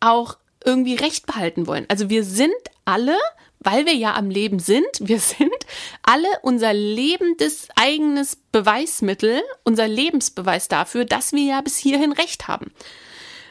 auch 0.00 0.38
irgendwie 0.64 0.94
Recht 0.94 1.26
behalten 1.26 1.66
wollen. 1.66 1.86
Also 1.88 2.08
wir 2.08 2.24
sind 2.24 2.54
alle, 2.84 3.16
weil 3.60 3.86
wir 3.86 3.94
ja 3.94 4.14
am 4.14 4.30
Leben 4.30 4.58
sind, 4.58 4.86
wir 5.00 5.20
sind 5.20 5.52
alle 6.02 6.28
unser 6.42 6.72
lebendes 6.72 7.68
eigenes 7.76 8.36
Beweismittel, 8.36 9.42
unser 9.64 9.88
Lebensbeweis 9.88 10.68
dafür, 10.68 11.04
dass 11.04 11.32
wir 11.32 11.44
ja 11.44 11.60
bis 11.60 11.76
hierhin 11.76 12.12
Recht 12.12 12.48
haben. 12.48 12.72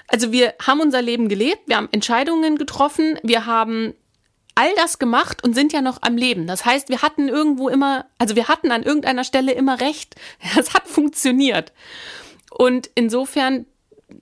Also 0.08 0.32
wir 0.32 0.54
haben 0.62 0.82
unser 0.82 1.02
Leben 1.02 1.30
gelebt, 1.30 1.62
wir 1.68 1.78
haben 1.78 1.90
Entscheidungen 1.92 2.58
getroffen, 2.58 3.18
wir 3.24 3.46
haben 3.46 3.96
all 4.56 4.74
das 4.76 5.00
gemacht 5.00 5.44
und 5.44 5.54
sind 5.54 5.74
ja 5.74 5.82
noch 5.82 6.02
am 6.02 6.16
Leben. 6.16 6.48
Das 6.48 6.66
heißt, 6.66 6.90
wir 6.90 7.02
hatten 7.02 7.28
irgendwo 7.28 7.70
immer, 7.70 8.06
also 8.18 8.36
wir 8.36 8.48
hatten 8.48 8.72
an 8.72 8.84
irgendeiner 8.84 9.24
Stelle 9.24 9.54
immer 9.54 9.80
recht. 9.80 10.16
Es 10.58 10.74
hat 10.74 10.88
funktioniert. 10.88 11.74
Und 12.52 12.90
insofern 12.96 13.66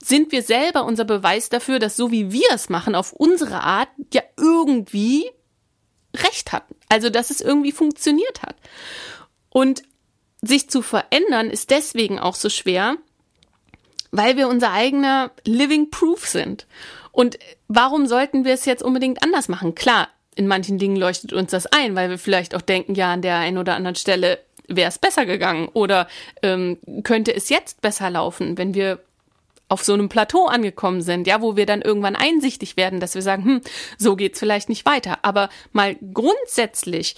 sind 0.01 0.31
wir 0.31 0.41
selber 0.41 0.85
unser 0.85 1.05
Beweis 1.05 1.49
dafür, 1.49 1.79
dass 1.79 1.97
so 1.97 2.11
wie 2.11 2.31
wir 2.31 2.47
es 2.53 2.69
machen, 2.69 2.95
auf 2.95 3.11
unsere 3.11 3.61
Art, 3.61 3.89
ja 4.13 4.21
irgendwie 4.37 5.29
recht 6.15 6.51
hatten. 6.51 6.75
Also, 6.89 7.09
dass 7.09 7.29
es 7.29 7.41
irgendwie 7.41 7.71
funktioniert 7.71 8.41
hat. 8.41 8.55
Und 9.49 9.83
sich 10.41 10.69
zu 10.69 10.81
verändern 10.81 11.49
ist 11.49 11.69
deswegen 11.69 12.19
auch 12.19 12.35
so 12.35 12.49
schwer, 12.49 12.95
weil 14.11 14.37
wir 14.37 14.47
unser 14.47 14.71
eigener 14.71 15.31
Living 15.45 15.89
Proof 15.89 16.27
sind. 16.27 16.67
Und 17.11 17.37
warum 17.67 18.07
sollten 18.07 18.45
wir 18.45 18.53
es 18.53 18.65
jetzt 18.65 18.83
unbedingt 18.83 19.23
anders 19.23 19.47
machen? 19.49 19.75
Klar, 19.75 20.09
in 20.35 20.47
manchen 20.47 20.77
Dingen 20.77 20.95
leuchtet 20.95 21.33
uns 21.33 21.51
das 21.51 21.65
ein, 21.67 21.95
weil 21.95 22.09
wir 22.09 22.17
vielleicht 22.17 22.55
auch 22.55 22.61
denken, 22.61 22.95
ja, 22.95 23.11
an 23.11 23.21
der 23.21 23.37
einen 23.37 23.57
oder 23.57 23.75
anderen 23.75 23.95
Stelle 23.95 24.39
wäre 24.67 24.89
es 24.89 24.97
besser 24.97 25.25
gegangen 25.25 25.67
oder 25.73 26.07
ähm, 26.41 26.77
könnte 27.03 27.35
es 27.35 27.49
jetzt 27.49 27.81
besser 27.81 28.09
laufen, 28.09 28.57
wenn 28.57 28.73
wir 28.73 28.99
auf 29.67 29.83
so 29.83 29.93
einem 29.93 30.09
Plateau 30.09 30.47
angekommen 30.47 31.01
sind, 31.01 31.27
ja, 31.27 31.41
wo 31.41 31.55
wir 31.55 31.65
dann 31.65 31.81
irgendwann 31.81 32.17
einsichtig 32.17 32.75
werden, 32.75 32.99
dass 32.99 33.15
wir 33.15 33.21
sagen, 33.21 33.45
hm, 33.45 33.61
so 33.97 34.15
geht's 34.15 34.39
vielleicht 34.39 34.67
nicht 34.67 34.85
weiter. 34.85 35.19
Aber 35.21 35.49
mal 35.71 35.95
grundsätzlich 36.13 37.15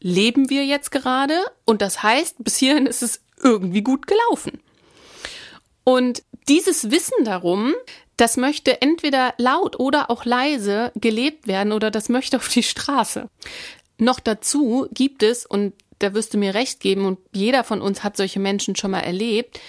leben 0.00 0.48
wir 0.48 0.64
jetzt 0.64 0.92
gerade 0.92 1.34
und 1.64 1.82
das 1.82 2.02
heißt, 2.02 2.36
bis 2.38 2.56
hierhin 2.56 2.86
ist 2.86 3.02
es 3.02 3.20
irgendwie 3.42 3.82
gut 3.82 4.06
gelaufen. 4.06 4.60
Und 5.82 6.22
dieses 6.48 6.90
Wissen 6.90 7.24
darum, 7.24 7.74
das 8.18 8.36
möchte 8.36 8.82
entweder 8.82 9.32
laut 9.38 9.78
oder 9.78 10.10
auch 10.10 10.24
leise 10.24 10.92
gelebt 10.96 11.46
werden 11.46 11.72
oder 11.72 11.90
das 11.90 12.08
möchte 12.08 12.36
auf 12.36 12.48
die 12.48 12.62
Straße. 12.62 13.28
Noch 13.96 14.20
dazu 14.20 14.88
gibt 14.92 15.22
es, 15.22 15.46
und 15.46 15.72
da 16.00 16.14
wirst 16.14 16.34
du 16.34 16.38
mir 16.38 16.54
recht 16.54 16.80
geben, 16.80 17.06
und 17.06 17.18
jeder 17.32 17.64
von 17.64 17.80
uns 17.80 18.04
hat 18.04 18.16
solche 18.16 18.40
Menschen 18.40 18.76
schon 18.76 18.90
mal 18.90 19.00
erlebt, 19.00 19.60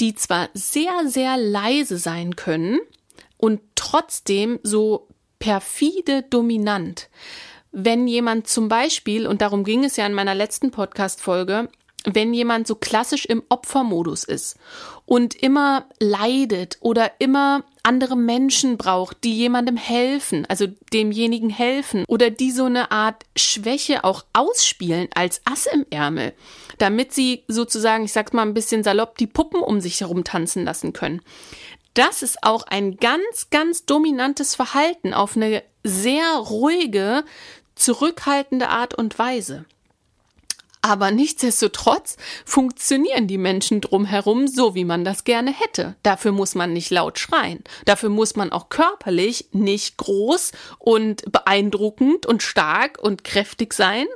die 0.00 0.14
zwar 0.14 0.48
sehr, 0.54 0.92
sehr 1.06 1.36
leise 1.36 1.98
sein 1.98 2.36
können 2.36 2.80
und 3.36 3.60
trotzdem 3.74 4.58
so 4.62 5.08
perfide 5.38 6.22
dominant. 6.22 7.08
Wenn 7.72 8.08
jemand 8.08 8.48
zum 8.48 8.68
Beispiel, 8.68 9.26
und 9.26 9.42
darum 9.42 9.62
ging 9.62 9.84
es 9.84 9.96
ja 9.96 10.06
in 10.06 10.14
meiner 10.14 10.34
letzten 10.34 10.70
Podcast-Folge, 10.70 11.68
wenn 12.04 12.32
jemand 12.32 12.66
so 12.66 12.74
klassisch 12.74 13.26
im 13.26 13.42
Opfermodus 13.48 14.24
ist 14.24 14.56
und 15.06 15.34
immer 15.34 15.86
leidet 15.98 16.78
oder 16.80 17.12
immer 17.18 17.64
andere 17.82 18.16
Menschen 18.16 18.76
braucht, 18.76 19.24
die 19.24 19.34
jemandem 19.34 19.76
helfen, 19.76 20.46
also 20.46 20.66
demjenigen 20.92 21.50
helfen 21.50 22.04
oder 22.08 22.30
die 22.30 22.50
so 22.50 22.64
eine 22.64 22.90
Art 22.90 23.24
Schwäche 23.36 24.04
auch 24.04 24.24
ausspielen 24.32 25.08
als 25.14 25.40
Ass 25.44 25.66
im 25.66 25.86
Ärmel, 25.90 26.32
damit 26.78 27.12
sie 27.12 27.42
sozusagen, 27.48 28.04
ich 28.04 28.12
sag's 28.12 28.32
mal 28.32 28.42
ein 28.42 28.54
bisschen 28.54 28.82
salopp, 28.82 29.18
die 29.18 29.26
Puppen 29.26 29.62
um 29.62 29.80
sich 29.80 30.00
herum 30.00 30.24
tanzen 30.24 30.64
lassen 30.64 30.92
können. 30.92 31.22
Das 31.94 32.22
ist 32.22 32.42
auch 32.42 32.62
ein 32.62 32.96
ganz, 32.96 33.50
ganz 33.50 33.84
dominantes 33.84 34.54
Verhalten 34.54 35.12
auf 35.12 35.36
eine 35.36 35.62
sehr 35.82 36.36
ruhige, 36.36 37.24
zurückhaltende 37.74 38.68
Art 38.68 38.94
und 38.94 39.18
Weise. 39.18 39.64
Aber 40.82 41.10
nichtsdestotrotz 41.10 42.16
funktionieren 42.44 43.26
die 43.26 43.38
Menschen 43.38 43.82
drumherum 43.82 44.48
so, 44.48 44.74
wie 44.74 44.86
man 44.86 45.04
das 45.04 45.24
gerne 45.24 45.52
hätte. 45.52 45.94
Dafür 46.02 46.32
muss 46.32 46.54
man 46.54 46.72
nicht 46.72 46.90
laut 46.90 47.18
schreien. 47.18 47.62
Dafür 47.84 48.08
muss 48.08 48.34
man 48.34 48.50
auch 48.50 48.70
körperlich 48.70 49.48
nicht 49.52 49.98
groß 49.98 50.52
und 50.78 51.30
beeindruckend 51.30 52.24
und 52.24 52.42
stark 52.42 52.98
und 52.98 53.24
kräftig 53.24 53.74
sein. 53.74 54.06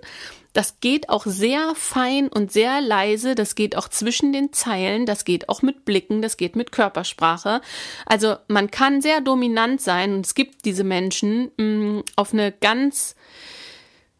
Das 0.54 0.78
geht 0.80 1.08
auch 1.08 1.26
sehr 1.26 1.74
fein 1.74 2.28
und 2.28 2.52
sehr 2.52 2.80
leise. 2.80 3.34
Das 3.34 3.56
geht 3.56 3.76
auch 3.76 3.88
zwischen 3.88 4.32
den 4.32 4.52
Zeilen. 4.52 5.04
Das 5.04 5.24
geht 5.24 5.48
auch 5.48 5.62
mit 5.62 5.84
Blicken. 5.84 6.22
Das 6.22 6.36
geht 6.36 6.54
mit 6.54 6.70
Körpersprache. 6.70 7.60
Also 8.06 8.36
man 8.46 8.70
kann 8.70 9.02
sehr 9.02 9.20
dominant 9.20 9.80
sein 9.82 10.14
und 10.14 10.24
es 10.24 10.34
gibt 10.34 10.64
diese 10.64 10.84
Menschen 10.84 11.50
mh, 11.56 11.64
mm, 11.64 12.04
auf 12.14 12.32
eine 12.32 12.52
ganz, 12.52 13.16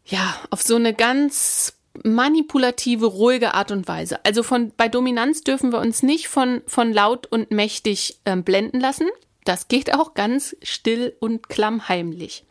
ja, 0.05 0.35
auf 0.51 0.61
so 0.61 0.75
eine 0.75 0.93
ganz 0.93 1.73
manipulative, 2.03 3.05
ruhige 3.05 3.53
Art 3.53 3.71
und 3.71 3.87
Weise. 3.87 4.23
Also 4.25 4.43
von 4.43 4.71
bei 4.75 4.87
Dominanz 4.87 5.41
dürfen 5.41 5.71
wir 5.71 5.79
uns 5.79 6.03
nicht 6.03 6.27
von, 6.27 6.61
von 6.67 6.93
laut 6.93 7.27
und 7.27 7.51
mächtig 7.51 8.19
äh, 8.25 8.35
blenden 8.35 8.79
lassen. 8.79 9.07
Das 9.43 9.67
geht 9.67 9.93
auch 9.93 10.13
ganz 10.15 10.55
still 10.63 11.15
und 11.19 11.49
klammheimlich. 11.49 12.43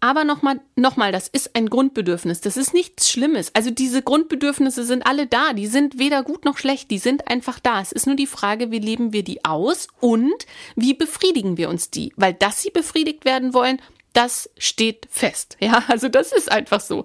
Aber 0.00 0.24
nochmal, 0.24 0.60
nochmal, 0.76 1.10
das 1.10 1.26
ist 1.26 1.56
ein 1.56 1.68
Grundbedürfnis. 1.68 2.40
Das 2.40 2.56
ist 2.56 2.74
nichts 2.74 3.10
Schlimmes. 3.10 3.52
Also 3.54 3.70
diese 3.70 4.02
Grundbedürfnisse 4.02 4.84
sind 4.84 5.06
alle 5.06 5.26
da. 5.26 5.52
Die 5.52 5.66
sind 5.66 5.98
weder 5.98 6.22
gut 6.22 6.44
noch 6.44 6.58
schlecht. 6.58 6.90
Die 6.90 6.98
sind 6.98 7.28
einfach 7.28 7.58
da. 7.58 7.80
Es 7.80 7.92
ist 7.92 8.06
nur 8.06 8.14
die 8.14 8.26
Frage, 8.26 8.70
wie 8.70 8.78
leben 8.78 9.12
wir 9.12 9.24
die 9.24 9.44
aus 9.44 9.88
und 9.98 10.46
wie 10.76 10.94
befriedigen 10.94 11.56
wir 11.56 11.68
uns 11.70 11.90
die? 11.90 12.12
Weil 12.16 12.34
dass 12.34 12.62
sie 12.62 12.70
befriedigt 12.70 13.24
werden 13.24 13.54
wollen, 13.54 13.80
das 14.12 14.48
steht 14.58 15.08
fest. 15.10 15.56
Ja, 15.60 15.82
also 15.88 16.08
das 16.08 16.32
ist 16.32 16.52
einfach 16.52 16.80
so. 16.80 17.04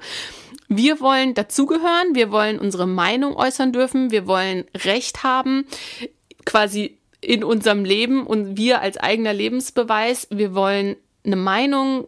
Wir 0.74 1.02
wollen 1.02 1.34
dazugehören. 1.34 2.16
Wir 2.16 2.32
wollen 2.32 2.58
unsere 2.58 2.88
Meinung 2.88 3.36
äußern 3.36 3.74
dürfen. 3.74 4.10
Wir 4.10 4.26
wollen 4.26 4.64
Recht 4.74 5.22
haben. 5.22 5.66
Quasi 6.46 6.98
in 7.20 7.44
unserem 7.44 7.84
Leben 7.84 8.26
und 8.26 8.56
wir 8.56 8.80
als 8.80 8.96
eigener 8.96 9.34
Lebensbeweis. 9.34 10.28
Wir 10.32 10.56
wollen 10.56 10.96
eine 11.26 11.36
Meinung 11.36 12.08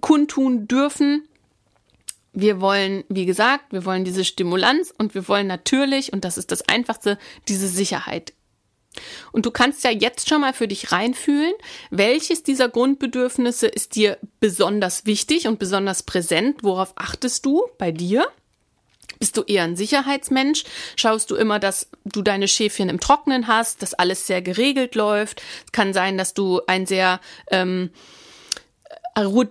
kundtun 0.00 0.66
dürfen. 0.66 1.28
Wir 2.32 2.62
wollen, 2.62 3.04
wie 3.10 3.26
gesagt, 3.26 3.74
wir 3.74 3.84
wollen 3.84 4.04
diese 4.04 4.24
Stimulanz 4.24 4.90
und 4.96 5.14
wir 5.14 5.28
wollen 5.28 5.46
natürlich, 5.46 6.14
und 6.14 6.24
das 6.24 6.38
ist 6.38 6.50
das 6.50 6.66
Einfachste, 6.66 7.18
diese 7.46 7.68
Sicherheit. 7.68 8.32
Und 9.32 9.46
du 9.46 9.50
kannst 9.50 9.84
ja 9.84 9.90
jetzt 9.90 10.28
schon 10.28 10.40
mal 10.40 10.52
für 10.52 10.68
dich 10.68 10.92
reinfühlen, 10.92 11.52
welches 11.90 12.42
dieser 12.42 12.68
Grundbedürfnisse 12.68 13.66
ist 13.66 13.94
dir 13.94 14.18
besonders 14.40 15.06
wichtig 15.06 15.46
und 15.46 15.58
besonders 15.58 16.02
präsent? 16.02 16.62
Worauf 16.62 16.92
achtest 16.96 17.46
du 17.46 17.68
bei 17.78 17.92
dir? 17.92 18.26
Bist 19.18 19.36
du 19.36 19.42
eher 19.42 19.64
ein 19.64 19.76
Sicherheitsmensch? 19.76 20.64
Schaust 20.96 21.30
du 21.30 21.34
immer, 21.34 21.58
dass 21.58 21.88
du 22.04 22.22
deine 22.22 22.46
Schäfchen 22.46 22.88
im 22.88 23.00
Trocknen 23.00 23.48
hast, 23.48 23.82
dass 23.82 23.94
alles 23.94 24.26
sehr 24.26 24.42
geregelt 24.42 24.94
läuft? 24.94 25.42
Es 25.66 25.72
kann 25.72 25.92
sein, 25.92 26.16
dass 26.16 26.34
du 26.34 26.60
ein 26.66 26.86
sehr 26.86 27.20
ähm, 27.50 27.90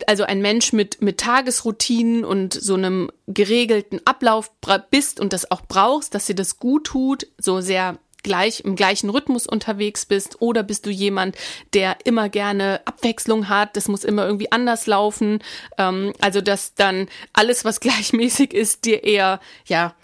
also 0.07 0.23
ein 0.23 0.41
Mensch 0.41 0.71
mit, 0.71 1.01
mit 1.01 1.19
Tagesroutinen 1.19 2.23
und 2.23 2.53
so 2.53 2.75
einem 2.75 3.11
geregelten 3.27 3.99
Ablauf 4.05 4.51
bist 4.89 5.19
und 5.19 5.33
das 5.33 5.51
auch 5.51 5.61
brauchst, 5.67 6.15
dass 6.15 6.27
dir 6.27 6.35
das 6.35 6.57
gut 6.57 6.85
tut, 6.85 7.27
so 7.37 7.59
sehr 7.59 7.97
gleich 8.27 8.59
im 8.59 8.75
gleichen 8.75 9.09
Rhythmus 9.09 9.47
unterwegs 9.47 10.05
bist 10.05 10.41
oder 10.41 10.61
bist 10.61 10.85
du 10.85 10.89
jemand, 10.89 11.37
der 11.73 11.95
immer 12.03 12.27
gerne 12.27 12.81
Abwechslung 12.83 13.47
hat, 13.47 13.77
das 13.77 13.87
muss 13.87 14.03
immer 14.03 14.25
irgendwie 14.25 14.51
anders 14.51 14.85
laufen, 14.85 15.39
ähm, 15.77 16.11
also 16.19 16.41
dass 16.41 16.75
dann 16.75 17.07
alles, 17.31 17.63
was 17.63 17.79
gleichmäßig 17.87 18.53
ist, 18.53 18.83
dir 18.83 19.05
eher, 19.05 19.39
ja, 19.65 19.95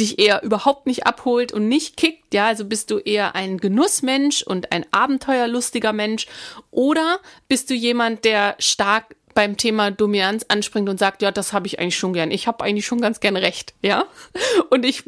dich 0.00 0.18
eher 0.18 0.42
überhaupt 0.42 0.86
nicht 0.86 1.06
abholt 1.06 1.52
und 1.52 1.68
nicht 1.68 1.96
kickt, 1.96 2.34
ja, 2.34 2.46
also 2.46 2.64
bist 2.64 2.90
du 2.90 2.98
eher 2.98 3.36
ein 3.36 3.58
Genussmensch 3.58 4.42
und 4.42 4.72
ein 4.72 4.84
abenteuerlustiger 4.90 5.92
Mensch 5.92 6.26
oder 6.72 7.20
bist 7.46 7.70
du 7.70 7.74
jemand, 7.74 8.24
der 8.24 8.56
stark 8.58 9.14
beim 9.34 9.56
Thema 9.56 9.90
Dominanz 9.90 10.44
anspringt 10.48 10.88
und 10.88 10.98
sagt, 10.98 11.22
ja, 11.22 11.30
das 11.30 11.52
habe 11.52 11.66
ich 11.66 11.78
eigentlich 11.78 11.96
schon 11.96 12.12
gern. 12.12 12.30
Ich 12.30 12.46
habe 12.46 12.64
eigentlich 12.64 12.86
schon 12.86 13.00
ganz 13.00 13.20
gern 13.20 13.36
recht, 13.36 13.74
ja. 13.82 14.06
Und 14.70 14.84
ich 14.84 15.04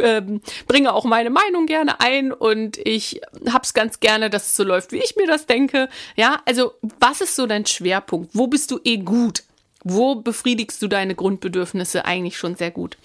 äh, 0.00 0.22
bringe 0.66 0.92
auch 0.92 1.04
meine 1.04 1.30
Meinung 1.30 1.66
gerne 1.66 2.00
ein 2.00 2.32
und 2.32 2.78
ich 2.78 3.20
hab's 3.48 3.74
ganz 3.74 4.00
gerne, 4.00 4.28
dass 4.28 4.48
es 4.48 4.56
so 4.56 4.64
läuft, 4.64 4.90
wie 4.92 4.98
ich 4.98 5.14
mir 5.16 5.26
das 5.26 5.46
denke. 5.46 5.88
Ja, 6.16 6.42
also 6.44 6.72
was 6.98 7.20
ist 7.20 7.36
so 7.36 7.46
dein 7.46 7.66
Schwerpunkt? 7.66 8.30
Wo 8.34 8.48
bist 8.48 8.70
du 8.70 8.80
eh 8.82 8.96
gut? 8.96 9.44
Wo 9.84 10.16
befriedigst 10.16 10.82
du 10.82 10.88
deine 10.88 11.14
Grundbedürfnisse 11.14 12.04
eigentlich 12.04 12.38
schon 12.38 12.56
sehr 12.56 12.70
gut? 12.70 12.96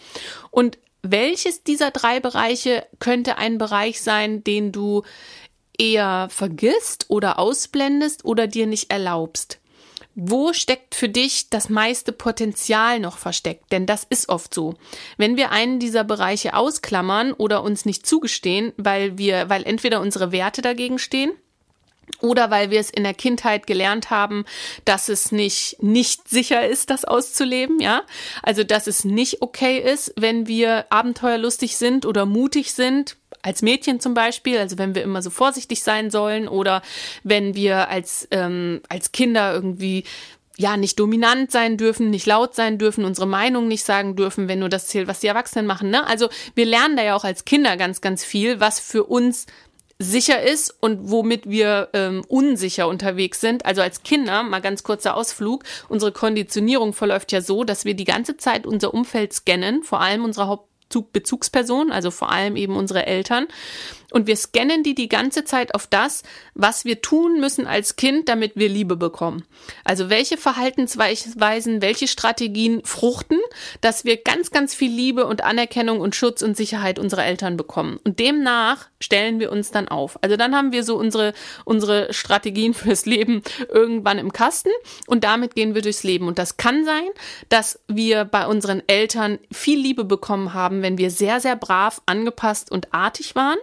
Und 0.50 0.78
welches 1.02 1.64
dieser 1.64 1.92
drei 1.92 2.20
Bereiche 2.20 2.86
könnte 3.00 3.38
ein 3.38 3.58
Bereich 3.58 4.02
sein, 4.02 4.44
den 4.44 4.72
du 4.72 5.04
eher 5.78 6.28
vergisst 6.30 7.06
oder 7.10 7.40
ausblendest 7.40 8.26
oder 8.26 8.48
dir 8.48 8.68
nicht 8.68 8.92
erlaubst? 8.92 9.59
Wo 10.22 10.52
steckt 10.52 10.96
für 10.96 11.08
dich 11.08 11.50
das 11.50 11.70
meiste 11.70 12.12
Potenzial 12.12 13.00
noch 13.00 13.18
versteckt? 13.18 13.72
Denn 13.72 13.86
das 13.86 14.04
ist 14.04 14.28
oft 14.28 14.54
so. 14.54 14.76
Wenn 15.18 15.38
wir 15.38 15.52
einen 15.52 15.80
dieser 15.80 16.04
Bereiche 16.04 16.56
ausklammern 16.56 17.32
oder 17.32 17.64
uns 17.64 17.86
nicht 17.86 18.06
zugestehen, 18.06 18.74
weil 18.76 19.18
wir, 19.18 19.50
weil 19.50 19.64
entweder 19.64 20.02
unsere 20.02 20.34
Werte 20.34 20.62
dagegen 20.62 21.00
stehen, 21.00 21.32
oder 22.22 22.50
weil 22.50 22.72
wir 22.72 22.80
es 22.80 22.90
in 22.90 23.04
der 23.04 23.14
Kindheit 23.14 23.68
gelernt 23.68 24.10
haben, 24.10 24.46
dass 24.84 25.10
es 25.10 25.32
nicht 25.32 25.78
nicht 25.82 26.28
sicher 26.28 26.68
ist, 26.68 26.90
das 26.90 27.06
auszuleben, 27.06 27.80
ja? 27.80 28.02
Also, 28.44 28.64
dass 28.64 28.88
es 28.88 29.06
nicht 29.06 29.42
okay 29.42 29.78
ist, 29.78 30.14
wenn 30.18 30.48
wir 30.48 30.92
abenteuerlustig 30.92 31.78
sind 31.78 32.06
oder 32.06 32.26
mutig 32.26 32.74
sind, 32.74 33.16
als 33.42 33.62
Mädchen 33.62 34.00
zum 34.00 34.14
Beispiel, 34.14 34.58
also 34.58 34.78
wenn 34.78 34.96
wir 34.96 35.04
immer 35.04 35.22
so 35.22 35.30
vorsichtig 35.30 35.84
sein 35.84 36.12
sollen 36.12 36.48
oder 36.48 36.82
wenn 37.24 37.56
wir 37.56 37.90
als, 37.90 38.28
ähm, 38.32 38.82
als 38.90 39.12
Kinder 39.12 39.54
irgendwie 39.54 40.04
ja, 40.58 40.76
nicht 40.76 41.00
dominant 41.00 41.52
sein 41.52 41.78
dürfen, 41.78 42.10
nicht 42.10 42.26
laut 42.26 42.54
sein 42.54 42.78
dürfen, 42.78 43.06
unsere 43.06 43.28
Meinung 43.28 43.70
nicht 43.70 43.86
sagen 43.86 44.18
dürfen, 44.18 44.50
wenn 44.50 44.60
nur 44.60 44.68
das 44.68 44.88
zählt, 44.88 45.08
was 45.08 45.22
die 45.22 45.28
Erwachsenen 45.28 45.66
machen. 45.66 45.90
Ne? 45.90 46.06
Also 46.06 46.28
wir 46.54 46.66
lernen 46.66 46.98
da 46.98 47.04
ja 47.04 47.16
auch 47.16 47.24
als 47.24 47.46
Kinder 47.46 47.78
ganz, 47.78 48.02
ganz 48.02 48.26
viel, 48.26 48.60
was 48.60 48.82
für 48.82 49.06
uns 49.06 49.46
sicher 50.00 50.42
ist 50.42 50.76
und 50.82 51.10
womit 51.10 51.50
wir 51.50 51.90
ähm, 51.94 52.24
unsicher 52.28 52.90
unterwegs 52.90 53.40
sind. 53.40 53.66
Also 53.66 53.82
als 53.82 54.04
Kinder, 54.04 54.44
mal 54.44 54.60
ganz 54.60 54.84
kurzer 54.84 55.16
Ausflug, 55.16 55.64
unsere 55.88 56.12
Konditionierung 56.12 56.92
verläuft 56.92 57.32
ja 57.32 57.40
so, 57.40 57.64
dass 57.64 57.86
wir 57.86 57.94
die 57.94 58.06
ganze 58.06 58.36
Zeit 58.36 58.68
unser 58.68 58.94
Umfeld 58.94 59.32
scannen, 59.32 59.84
vor 59.84 60.02
allem 60.02 60.26
unsere 60.26 60.48
Hauptbezugspersonen, 60.96 61.92
also 61.92 62.12
vor 62.12 62.32
allem 62.32 62.56
eben 62.56 62.76
unsere 62.76 63.06
Eltern. 63.06 63.48
Und 64.12 64.28
wir 64.28 64.36
scannen 64.36 64.84
die 64.84 64.96
die 64.96 65.10
ganze 65.10 65.44
Zeit 65.44 65.76
auf 65.76 65.88
das, 65.88 66.24
was 66.54 66.86
wir 66.86 67.02
tun 67.02 67.40
müssen 67.40 67.68
als 67.68 67.96
Kind, 67.96 68.28
damit 68.30 68.54
wir 68.56 68.70
Liebe 68.70 68.96
bekommen. 68.96 69.44
Also 69.84 70.10
welche 70.10 70.38
Verhaltensweisen, 70.38 71.82
welche 71.82 72.08
Strategien 72.08 72.82
fruchten, 72.84 73.40
dass 73.82 74.06
wir 74.06 74.18
ganz, 74.18 74.52
ganz 74.52 74.74
viel 74.74 74.92
Liebe 74.92 75.26
und 75.26 75.44
Anerkennung 75.44 76.00
und 76.00 76.16
Schutz 76.16 76.42
und 76.42 76.58
Sicherheit 76.58 77.00
unserer 77.00 77.26
Eltern 77.26 77.58
bekommen. 77.58 78.00
Und 78.04 78.20
demnach 78.20 78.90
stellen 79.00 79.40
wir 79.40 79.52
uns 79.52 79.72
dann 79.72 79.88
auf. 79.88 80.18
Also 80.24 80.38
dann 80.38 80.56
haben 80.56 80.72
wir 80.72 80.84
so 80.84 80.96
unsere, 80.98 81.34
unsere 81.66 82.14
Strategien 82.14 82.74
fürs 82.80 83.06
Leben 83.06 83.44
irgendwann 83.70 84.18
im 84.18 84.34
Kasten 84.34 84.70
und 85.08 85.24
damit 85.24 85.56
gehen 85.56 85.76
wir 85.76 85.82
durchs 85.82 86.04
Leben. 86.04 86.28
Und 86.28 86.40
das 86.40 86.58
kann 86.58 86.84
sein, 86.86 87.08
dass 87.50 87.80
wir 87.88 88.26
bei 88.26 88.48
unseren 88.48 88.82
Eltern 88.88 89.40
viel 89.52 89.80
Liebe 89.80 90.04
bekommen 90.04 90.54
haben, 90.54 90.82
wenn 90.82 90.98
wir 90.98 91.12
sehr, 91.12 91.40
sehr 91.40 91.56
brav, 91.56 92.02
angepasst 92.06 92.72
und 92.72 92.94
artig 92.94 93.36
waren 93.36 93.58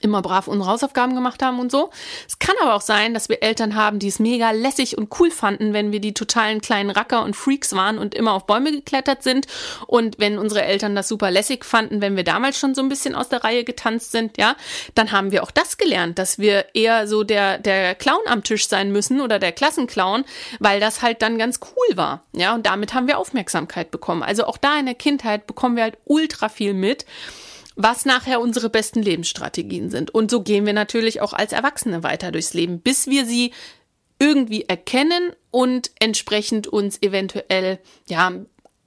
immer 0.00 0.22
brav 0.22 0.48
unsere 0.48 0.70
Hausaufgaben 0.70 1.14
gemacht 1.14 1.42
haben 1.42 1.58
und 1.58 1.70
so. 1.70 1.90
Es 2.26 2.38
kann 2.38 2.54
aber 2.62 2.74
auch 2.74 2.80
sein, 2.80 3.14
dass 3.14 3.28
wir 3.28 3.42
Eltern 3.42 3.74
haben, 3.74 3.98
die 3.98 4.08
es 4.08 4.18
mega 4.18 4.50
lässig 4.50 4.96
und 4.96 5.18
cool 5.18 5.30
fanden, 5.30 5.72
wenn 5.72 5.92
wir 5.92 6.00
die 6.00 6.14
totalen 6.14 6.60
kleinen 6.60 6.90
Racker 6.90 7.22
und 7.24 7.34
Freaks 7.34 7.74
waren 7.74 7.98
und 7.98 8.14
immer 8.14 8.32
auf 8.32 8.46
Bäume 8.46 8.70
geklettert 8.70 9.22
sind. 9.22 9.46
Und 9.86 10.18
wenn 10.18 10.38
unsere 10.38 10.62
Eltern 10.62 10.94
das 10.94 11.08
super 11.08 11.30
lässig 11.30 11.64
fanden, 11.64 12.00
wenn 12.00 12.16
wir 12.16 12.24
damals 12.24 12.58
schon 12.58 12.74
so 12.74 12.82
ein 12.82 12.88
bisschen 12.88 13.14
aus 13.14 13.28
der 13.28 13.44
Reihe 13.44 13.64
getanzt 13.64 14.12
sind, 14.12 14.38
ja, 14.38 14.56
dann 14.94 15.12
haben 15.12 15.32
wir 15.32 15.42
auch 15.42 15.50
das 15.50 15.78
gelernt, 15.78 16.18
dass 16.18 16.38
wir 16.38 16.66
eher 16.74 17.06
so 17.06 17.24
der, 17.24 17.58
der 17.58 17.94
Clown 17.94 18.20
am 18.26 18.44
Tisch 18.44 18.68
sein 18.68 18.92
müssen 18.92 19.20
oder 19.20 19.38
der 19.38 19.52
Klassenclown, 19.52 20.24
weil 20.60 20.80
das 20.80 21.02
halt 21.02 21.22
dann 21.22 21.38
ganz 21.38 21.60
cool 21.62 21.96
war. 21.96 22.22
Ja, 22.32 22.54
und 22.54 22.66
damit 22.66 22.94
haben 22.94 23.08
wir 23.08 23.18
Aufmerksamkeit 23.18 23.90
bekommen. 23.90 24.22
Also 24.22 24.44
auch 24.44 24.58
da 24.58 24.78
in 24.78 24.86
der 24.86 24.94
Kindheit 24.94 25.46
bekommen 25.46 25.76
wir 25.76 25.82
halt 25.82 25.98
ultra 26.04 26.48
viel 26.48 26.74
mit 26.74 27.04
was 27.78 28.04
nachher 28.04 28.40
unsere 28.40 28.68
besten 28.68 29.02
Lebensstrategien 29.02 29.88
sind. 29.88 30.10
Und 30.10 30.30
so 30.32 30.42
gehen 30.42 30.66
wir 30.66 30.72
natürlich 30.72 31.20
auch 31.20 31.32
als 31.32 31.52
Erwachsene 31.52 32.02
weiter 32.02 32.32
durchs 32.32 32.52
Leben, 32.52 32.80
bis 32.80 33.06
wir 33.06 33.24
sie 33.24 33.52
irgendwie 34.18 34.62
erkennen 34.62 35.32
und 35.52 35.92
entsprechend 36.00 36.66
uns 36.66 37.00
eventuell, 37.00 37.78
ja, 38.08 38.32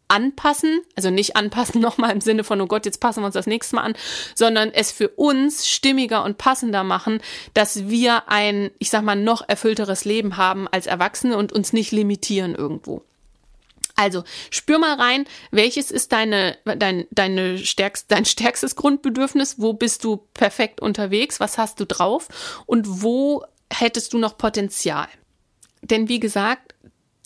anpassen, 0.09 0.81
also 0.97 1.09
nicht 1.09 1.37
anpassen 1.37 1.79
nochmal 1.81 2.11
im 2.11 2.19
Sinne 2.19 2.43
von, 2.43 2.59
oh 2.59 2.67
Gott, 2.67 2.85
jetzt 2.85 2.99
passen 2.99 3.21
wir 3.21 3.27
uns 3.27 3.33
das 3.33 3.47
nächste 3.47 3.77
Mal 3.77 3.83
an, 3.83 3.93
sondern 4.35 4.71
es 4.71 4.91
für 4.91 5.07
uns 5.07 5.69
stimmiger 5.69 6.25
und 6.25 6.37
passender 6.37 6.83
machen, 6.83 7.21
dass 7.53 7.87
wir 7.87 8.27
ein, 8.27 8.71
ich 8.77 8.89
sag 8.89 9.03
mal, 9.03 9.15
noch 9.15 9.47
erfüllteres 9.47 10.03
Leben 10.03 10.35
haben 10.35 10.67
als 10.67 10.85
Erwachsene 10.85 11.37
und 11.37 11.53
uns 11.53 11.71
nicht 11.71 11.93
limitieren 11.93 12.55
irgendwo. 12.55 13.05
Also 13.95 14.23
spür 14.49 14.79
mal 14.79 14.95
rein, 14.95 15.25
welches 15.51 15.91
ist 15.91 16.11
deine, 16.11 16.57
dein, 16.65 17.05
deine 17.11 17.57
stärkst, 17.57 18.11
dein 18.11 18.25
stärkstes 18.25 18.75
Grundbedürfnis, 18.75 19.59
wo 19.59 19.73
bist 19.73 20.03
du 20.03 20.17
perfekt 20.33 20.81
unterwegs, 20.81 21.39
was 21.39 21.57
hast 21.57 21.79
du 21.79 21.85
drauf 21.85 22.27
und 22.65 23.03
wo 23.03 23.43
hättest 23.71 24.13
du 24.13 24.17
noch 24.17 24.37
Potenzial. 24.37 25.07
Denn 25.81 26.09
wie 26.09 26.19
gesagt, 26.19 26.75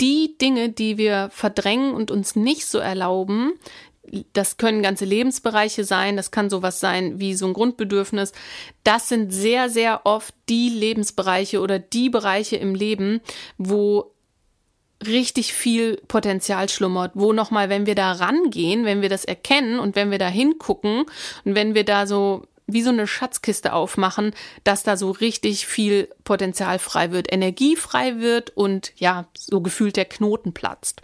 die 0.01 0.37
Dinge, 0.37 0.69
die 0.69 0.97
wir 0.97 1.29
verdrängen 1.31 1.93
und 1.93 2.11
uns 2.11 2.35
nicht 2.35 2.65
so 2.65 2.79
erlauben, 2.79 3.53
das 4.33 4.57
können 4.57 4.83
ganze 4.83 5.05
Lebensbereiche 5.05 5.83
sein, 5.83 6.15
das 6.15 6.31
kann 6.31 6.49
sowas 6.49 6.79
sein 6.79 7.19
wie 7.19 7.33
so 7.33 7.47
ein 7.47 7.53
Grundbedürfnis. 7.53 8.33
Das 8.83 9.09
sind 9.09 9.31
sehr, 9.31 9.69
sehr 9.69 10.01
oft 10.05 10.33
die 10.47 10.69
Lebensbereiche 10.69 11.59
oder 11.59 11.79
die 11.79 12.09
Bereiche 12.09 12.55
im 12.57 12.75
Leben, 12.75 13.21
wo 13.57 14.14
richtig 15.07 15.53
viel 15.53 15.97
Potenzial 16.07 16.69
schlummert, 16.69 17.11
wo 17.15 17.33
nochmal, 17.33 17.69
wenn 17.69 17.85
wir 17.85 17.95
da 17.95 18.13
rangehen, 18.13 18.85
wenn 18.85 19.01
wir 19.01 19.09
das 19.09 19.25
erkennen 19.25 19.79
und 19.79 19.95
wenn 19.95 20.11
wir 20.11 20.19
da 20.19 20.27
hingucken 20.27 21.05
und 21.43 21.55
wenn 21.55 21.75
wir 21.75 21.83
da 21.83 22.07
so 22.07 22.43
wie 22.67 22.81
so 22.81 22.89
eine 22.89 23.07
Schatzkiste 23.07 23.73
aufmachen, 23.73 24.33
dass 24.63 24.83
da 24.83 24.97
so 24.97 25.11
richtig 25.11 25.67
viel 25.67 26.09
Potenzial 26.23 26.79
frei 26.79 27.11
wird, 27.11 27.31
Energie 27.31 27.75
frei 27.75 28.19
wird 28.19 28.51
und 28.57 28.91
ja, 28.95 29.27
so 29.37 29.61
gefühlt 29.61 29.97
der 29.97 30.05
Knoten 30.05 30.53
platzt. 30.53 31.01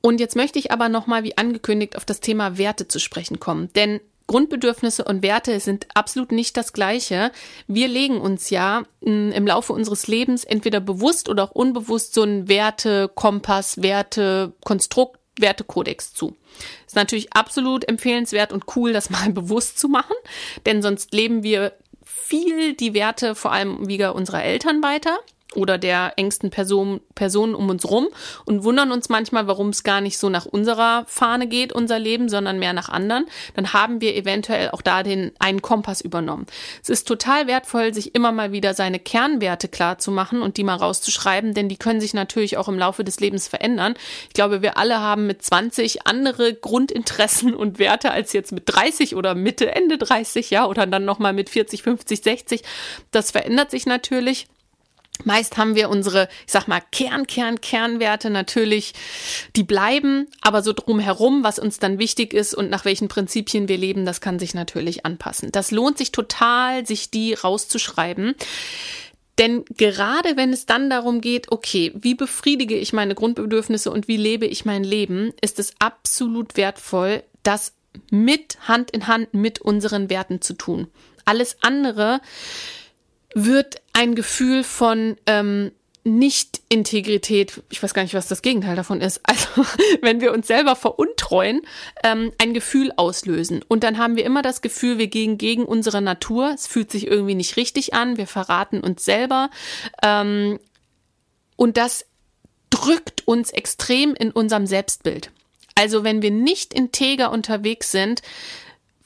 Und 0.00 0.18
jetzt 0.18 0.36
möchte 0.36 0.58
ich 0.58 0.72
aber 0.72 0.88
nochmal, 0.88 1.24
wie 1.24 1.36
angekündigt, 1.36 1.96
auf 1.96 2.06
das 2.06 2.20
Thema 2.20 2.56
Werte 2.56 2.88
zu 2.88 2.98
sprechen 2.98 3.38
kommen. 3.38 3.70
Denn 3.74 4.00
Grundbedürfnisse 4.30 5.02
und 5.02 5.24
Werte 5.24 5.58
sind 5.58 5.88
absolut 5.94 6.30
nicht 6.30 6.56
das 6.56 6.72
Gleiche. 6.72 7.32
Wir 7.66 7.88
legen 7.88 8.20
uns 8.20 8.48
ja 8.48 8.84
hm, 9.02 9.32
im 9.32 9.44
Laufe 9.44 9.72
unseres 9.72 10.06
Lebens 10.06 10.44
entweder 10.44 10.78
bewusst 10.78 11.28
oder 11.28 11.42
auch 11.42 11.50
unbewusst 11.50 12.14
so 12.14 12.22
einen 12.22 12.48
Wertekompass, 12.48 13.82
Wertekonstrukt, 13.82 15.18
Wertekodex 15.36 16.14
zu. 16.14 16.36
Ist 16.86 16.94
natürlich 16.94 17.32
absolut 17.32 17.88
empfehlenswert 17.88 18.52
und 18.52 18.76
cool, 18.76 18.92
das 18.92 19.10
mal 19.10 19.32
bewusst 19.32 19.80
zu 19.80 19.88
machen, 19.88 20.14
denn 20.64 20.80
sonst 20.80 21.12
leben 21.12 21.42
wir 21.42 21.72
viel 22.04 22.74
die 22.74 22.94
Werte 22.94 23.34
vor 23.34 23.50
allem 23.50 23.88
wieder 23.88 24.14
unserer 24.14 24.44
Eltern 24.44 24.80
weiter 24.80 25.18
oder 25.54 25.78
der 25.78 26.12
engsten 26.16 26.50
Person, 26.50 27.00
Personen 27.14 27.54
um 27.54 27.68
uns 27.68 27.88
rum 27.88 28.08
und 28.44 28.62
wundern 28.62 28.92
uns 28.92 29.08
manchmal, 29.08 29.46
warum 29.46 29.70
es 29.70 29.82
gar 29.82 30.00
nicht 30.00 30.18
so 30.18 30.28
nach 30.28 30.46
unserer 30.46 31.04
Fahne 31.06 31.46
geht, 31.48 31.72
unser 31.72 31.98
Leben, 31.98 32.28
sondern 32.28 32.58
mehr 32.58 32.72
nach 32.72 32.88
anderen, 32.88 33.26
dann 33.54 33.72
haben 33.72 34.00
wir 34.00 34.14
eventuell 34.14 34.70
auch 34.70 34.82
da 34.82 35.02
den 35.02 35.32
einen 35.38 35.60
Kompass 35.60 36.00
übernommen. 36.00 36.46
Es 36.82 36.88
ist 36.88 37.08
total 37.08 37.46
wertvoll, 37.46 37.92
sich 37.92 38.14
immer 38.14 38.32
mal 38.32 38.52
wieder 38.52 38.74
seine 38.74 39.00
Kernwerte 39.00 39.68
klar 39.68 39.98
zu 39.98 40.12
machen 40.12 40.42
und 40.42 40.56
die 40.56 40.64
mal 40.64 40.76
rauszuschreiben, 40.76 41.52
denn 41.52 41.68
die 41.68 41.76
können 41.76 42.00
sich 42.00 42.14
natürlich 42.14 42.56
auch 42.56 42.68
im 42.68 42.78
Laufe 42.78 43.02
des 43.02 43.18
Lebens 43.18 43.48
verändern. 43.48 43.94
Ich 44.28 44.34
glaube, 44.34 44.62
wir 44.62 44.78
alle 44.78 45.00
haben 45.00 45.26
mit 45.26 45.42
20 45.42 46.06
andere 46.06 46.54
Grundinteressen 46.54 47.54
und 47.54 47.78
Werte 47.78 48.12
als 48.12 48.32
jetzt 48.32 48.52
mit 48.52 48.64
30 48.66 49.16
oder 49.16 49.34
Mitte, 49.34 49.74
Ende 49.74 49.98
30, 49.98 50.50
ja, 50.50 50.66
oder 50.66 50.86
dann 50.86 51.04
nochmal 51.04 51.32
mit 51.32 51.50
40, 51.50 51.82
50, 51.82 52.22
60. 52.22 52.62
Das 53.10 53.32
verändert 53.32 53.70
sich 53.72 53.86
natürlich. 53.86 54.46
Meist 55.24 55.56
haben 55.58 55.74
wir 55.74 55.90
unsere, 55.90 56.28
ich 56.46 56.52
sag 56.52 56.66
mal, 56.66 56.80
Kern, 56.92 57.26
Kern, 57.26 57.60
Kernwerte 57.60 58.30
natürlich, 58.30 58.94
die 59.56 59.64
bleiben, 59.64 60.28
aber 60.40 60.62
so 60.62 60.72
drumherum, 60.72 61.44
was 61.44 61.58
uns 61.58 61.78
dann 61.78 61.98
wichtig 61.98 62.32
ist 62.32 62.54
und 62.54 62.70
nach 62.70 62.84
welchen 62.84 63.08
Prinzipien 63.08 63.68
wir 63.68 63.76
leben, 63.76 64.06
das 64.06 64.20
kann 64.20 64.38
sich 64.38 64.54
natürlich 64.54 65.04
anpassen. 65.04 65.52
Das 65.52 65.70
lohnt 65.70 65.98
sich 65.98 66.12
total, 66.12 66.86
sich 66.86 67.10
die 67.10 67.34
rauszuschreiben. 67.34 68.34
Denn 69.38 69.64
gerade 69.76 70.36
wenn 70.36 70.52
es 70.52 70.66
dann 70.66 70.90
darum 70.90 71.20
geht, 71.20 71.50
okay, 71.50 71.92
wie 71.94 72.14
befriedige 72.14 72.76
ich 72.76 72.92
meine 72.92 73.14
Grundbedürfnisse 73.14 73.90
und 73.90 74.06
wie 74.06 74.18
lebe 74.18 74.46
ich 74.46 74.64
mein 74.64 74.84
Leben, 74.84 75.32
ist 75.40 75.58
es 75.58 75.74
absolut 75.78 76.56
wertvoll, 76.56 77.22
das 77.42 77.72
mit 78.10 78.58
Hand 78.68 78.90
in 78.90 79.06
Hand 79.06 79.32
mit 79.32 79.60
unseren 79.60 80.10
Werten 80.10 80.42
zu 80.42 80.54
tun. 80.54 80.88
Alles 81.24 81.56
andere 81.62 82.20
wird 83.34 83.76
ein 83.92 84.14
Gefühl 84.14 84.64
von 84.64 85.16
ähm, 85.26 85.72
nicht-Integrität, 86.02 87.62
ich 87.68 87.82
weiß 87.82 87.92
gar 87.92 88.02
nicht, 88.02 88.14
was 88.14 88.28
das 88.28 88.42
Gegenteil 88.42 88.74
davon 88.74 89.00
ist, 89.00 89.20
also 89.24 89.66
wenn 90.00 90.20
wir 90.20 90.32
uns 90.32 90.46
selber 90.46 90.76
veruntreuen, 90.76 91.62
ähm, 92.02 92.32
ein 92.38 92.54
Gefühl 92.54 92.92
auslösen. 92.96 93.62
Und 93.68 93.84
dann 93.84 93.98
haben 93.98 94.16
wir 94.16 94.24
immer 94.24 94.42
das 94.42 94.62
Gefühl, 94.62 94.98
wir 94.98 95.08
gehen 95.08 95.38
gegen 95.38 95.64
unsere 95.64 96.00
Natur, 96.00 96.52
es 96.54 96.66
fühlt 96.66 96.90
sich 96.90 97.06
irgendwie 97.06 97.34
nicht 97.34 97.56
richtig 97.56 97.94
an, 97.94 98.16
wir 98.16 98.26
verraten 98.26 98.80
uns 98.80 99.04
selber. 99.04 99.50
Ähm, 100.02 100.58
und 101.56 101.76
das 101.76 102.06
drückt 102.70 103.26
uns 103.26 103.50
extrem 103.50 104.14
in 104.14 104.30
unserem 104.30 104.66
Selbstbild. 104.66 105.30
Also 105.74 106.04
wenn 106.04 106.22
wir 106.22 106.30
nicht 106.30 106.72
integer 106.72 107.30
unterwegs 107.30 107.90
sind, 107.90 108.22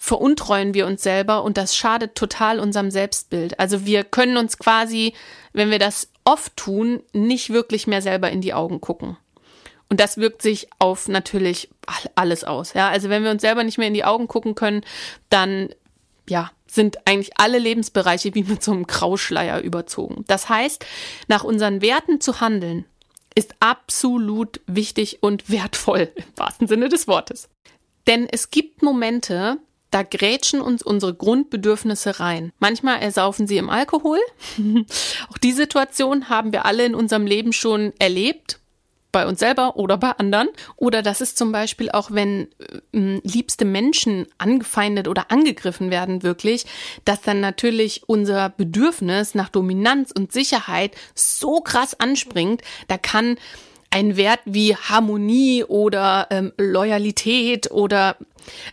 veruntreuen 0.05 0.75
wir 0.75 0.87
uns 0.87 1.03
selber 1.03 1.45
und 1.45 1.57
das 1.57 1.75
schadet 1.75 2.15
total 2.15 2.61
unserem 2.61 2.91
Selbstbild. 2.91 3.59
Also 3.59 3.87
wir 3.87 4.05
können 4.05 4.37
uns 4.37 4.59
quasi, 4.59 5.15
wenn 5.55 5.71
wir 5.71 5.79
das 5.79 6.11
oft 6.25 6.55
tun, 6.59 7.03
nicht 7.15 7.49
wirklich 7.49 7.87
mehr 7.87 8.03
selber 8.03 8.31
in 8.31 8.43
die 8.43 8.53
Augen 8.53 8.83
gucken. 8.83 9.17
Und 9.89 10.01
das 10.01 10.19
wirkt 10.19 10.43
sich 10.43 10.69
auf 10.79 11.09
natürlich 11.09 11.71
alles 12.17 12.45
aus. 12.45 12.75
Ja, 12.75 12.91
also 12.91 13.09
wenn 13.09 13.25
wir 13.25 13.31
uns 13.31 13.41
selber 13.41 13.65
nicht 13.65 13.79
mehr 13.79 13.89
in 13.89 13.95
die 13.95 14.05
Augen 14.05 14.29
gucken 14.29 14.55
können, 14.55 14.83
dann 15.31 15.71
ja, 16.29 16.51
sind 16.67 16.99
eigentlich 17.07 17.39
alle 17.39 17.59
Lebensbereiche 17.59 18.35
wie 18.35 18.45
mit 18.45 18.63
so 18.63 18.73
einem 18.73 18.87
Grauschleier 18.87 19.63
überzogen. 19.63 20.25
Das 20.27 20.51
heißt, 20.51 20.85
nach 21.29 21.45
unseren 21.45 21.81
Werten 21.81 22.21
zu 22.21 22.43
handeln, 22.43 22.85
ist 23.35 23.55
absolut 23.59 24.61
wichtig 24.67 25.23
und 25.23 25.49
wertvoll 25.49 26.13
im 26.15 26.25
wahrsten 26.37 26.69
Sinne 26.69 26.91
des 26.91 27.09
Wortes. 27.09 27.49
Denn 28.07 28.29
es 28.31 28.51
gibt 28.51 28.83
Momente, 28.83 29.57
da 29.95 30.03
grätschen 30.03 30.61
uns 30.61 30.83
unsere 30.83 31.15
Grundbedürfnisse 31.15 32.19
rein. 32.19 32.53
Manchmal 32.59 33.01
ersaufen 33.01 33.47
sie 33.47 33.59
im 33.59 33.71
Alkohol. 33.71 34.19
Auch 35.31 35.39
die 35.39 35.53
Situation 35.53 36.29
haben 36.29 36.53
wir 36.53 36.65
alle 36.65 36.85
in 36.85 36.97
unserem 36.97 37.29
Leben 37.29 37.53
schon 37.53 37.93
erlebt 38.01 38.59
bei 39.13 39.29
uns 39.29 39.39
selber 39.39 39.77
oder 39.77 39.97
bei 39.97 40.11
anderen. 40.11 40.49
Oder 40.75 41.01
das 41.01 41.21
ist 41.21 41.39
zum 41.39 41.53
Beispiel 41.53 41.89
auch, 41.93 42.11
wenn 42.11 42.49
äh, 42.93 43.21
liebste 43.23 43.65
Menschen 43.65 44.27
angefeindet 44.39 45.07
oder 45.07 45.31
angegriffen 45.31 45.93
werden, 45.93 46.25
wirklich, 46.25 46.67
dass 47.05 47.21
dann 47.21 47.39
natürlich 47.39 48.03
unser 48.09 48.49
Bedürfnis 48.49 49.37
nach 49.37 49.49
Dominanz 49.49 50.11
und 50.11 50.33
Sicherheit 50.33 50.97
so 51.15 51.61
krass 51.61 52.01
anspringt, 52.01 52.63
da 52.89 52.99
kann 52.99 53.37
ein 53.95 54.17
Wert 54.17 54.41
wie 54.45 54.75
Harmonie 54.75 55.63
oder 55.63 56.27
ähm, 56.31 56.53
Loyalität 56.59 57.71
oder 57.71 58.17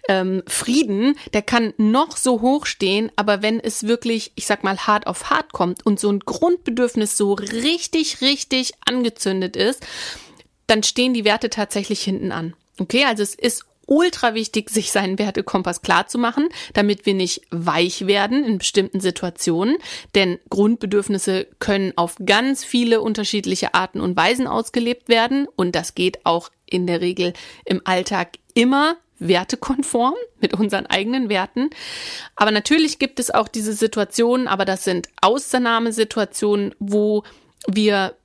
ähm, 0.10 0.42
Frieden, 0.48 1.16
der 1.34 1.44
kann 1.44 1.76
noch 1.78 2.18
so 2.18 2.42
hoch 2.42 2.66
stehen, 2.66 3.12
aber 3.18 3.44
wenn 3.44 3.60
es 3.60 3.84
wirklich, 3.86 4.32
ich 4.34 4.48
sag 4.48 4.64
mal, 4.64 4.80
hart 4.80 5.06
auf 5.06 5.30
hart 5.30 5.54
kommt 5.54 5.86
und 5.86 6.00
so 6.00 6.12
ein 6.12 6.22
Grundbedürfnis 6.22 7.18
so 7.18 7.34
richtig, 7.34 8.22
richtig 8.22 8.74
angezündet 8.84 9.56
ist, 9.56 9.86
dann 10.66 10.82
stehen 10.82 11.14
die 11.14 11.24
Werte 11.24 11.52
tatsächlich 11.52 12.02
hinten 12.02 12.32
an. 12.32 12.56
Okay, 12.80 13.06
also 13.06 13.22
es 13.22 13.36
ist 13.36 13.66
ultra 13.88 14.34
wichtig, 14.34 14.70
sich 14.70 14.92
seinen 14.92 15.20
Wertekompass 15.20 15.82
klar 15.82 16.08
zu 16.08 16.18
machen, 16.18 16.50
damit 16.74 17.06
wir 17.06 17.14
nicht 17.14 17.42
weich 17.52 18.08
werden 18.08 18.44
in 18.44 18.58
bestimmten 18.58 19.00
Situationen. 19.00 19.78
Denn 20.16 20.40
Grundbedürfnisse 20.50 21.48
können 21.60 21.94
auf 21.98 22.16
ganz 22.26 22.64
viele 22.64 23.02
unterschiedliche 23.02 23.74
Arten 23.74 24.02
und 24.02 24.16
Weisen 24.16 24.48
ausgelebt 24.48 25.10
werden. 25.10 25.48
Und 25.56 25.76
das 25.76 25.96
geht 25.96 26.26
auch 26.26 26.50
in 26.66 26.88
der 26.88 27.02
Regel 27.02 27.34
im 27.66 27.82
Alltag 27.84 28.38
immer 28.54 28.98
wertekonform 29.20 30.16
mit 30.40 30.54
unseren 30.54 30.88
eigenen 30.88 31.30
Werten. 31.30 31.70
Aber 32.36 32.52
natürlich 32.52 33.00
gibt 33.00 33.20
es 33.20 33.32
auch 33.32 33.48
diese 33.48 33.74
Situationen, 33.74 34.48
aber 34.48 34.66
das 34.66 34.84
sind 34.84 35.10
Ausnahmesituationen, 35.22 36.74
wo 36.80 37.24
wir 37.68 38.16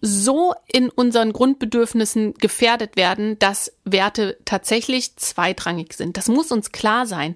so 0.00 0.54
in 0.70 0.90
unseren 0.90 1.32
Grundbedürfnissen 1.32 2.34
gefährdet 2.34 2.96
werden, 2.96 3.38
dass 3.38 3.72
Werte 3.84 4.38
tatsächlich 4.44 5.16
zweitrangig 5.16 5.94
sind. 5.94 6.16
Das 6.16 6.28
muss 6.28 6.52
uns 6.52 6.72
klar 6.72 7.06
sein. 7.06 7.34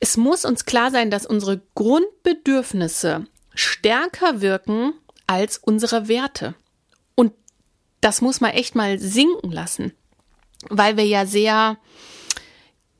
Es 0.00 0.16
muss 0.16 0.44
uns 0.44 0.64
klar 0.64 0.90
sein, 0.90 1.10
dass 1.10 1.24
unsere 1.24 1.62
Grundbedürfnisse 1.74 3.26
stärker 3.54 4.40
wirken 4.40 4.92
als 5.26 5.58
unsere 5.58 6.08
Werte. 6.08 6.54
Und 7.14 7.32
das 8.00 8.20
muss 8.20 8.40
man 8.40 8.50
echt 8.50 8.74
mal 8.74 8.98
sinken 8.98 9.52
lassen, 9.52 9.92
weil 10.68 10.96
wir 10.96 11.06
ja 11.06 11.26
sehr, 11.26 11.78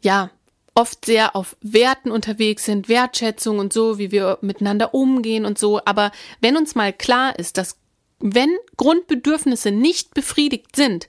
ja, 0.03 0.31
oft 0.75 1.07
sehr 1.07 1.35
auf 1.35 1.57
Werten 1.63 2.11
unterwegs 2.11 2.65
sind, 2.65 2.89
Wertschätzung 2.89 3.59
und 3.59 3.73
so, 3.73 3.99
wie 3.99 4.11
wir 4.11 4.39
miteinander 4.43 4.95
umgehen 4.95 5.47
und 5.47 5.59
so. 5.59 5.81
Aber 5.85 6.13
wenn 6.41 6.57
uns 6.57 6.75
mal 6.75 6.93
klar 6.93 7.39
ist, 7.39 7.57
dass 7.57 7.79
wenn 8.19 8.55
Grundbedürfnisse 8.77 9.71
nicht 9.71 10.15
befriedigt 10.15 10.77
sind, 10.77 11.09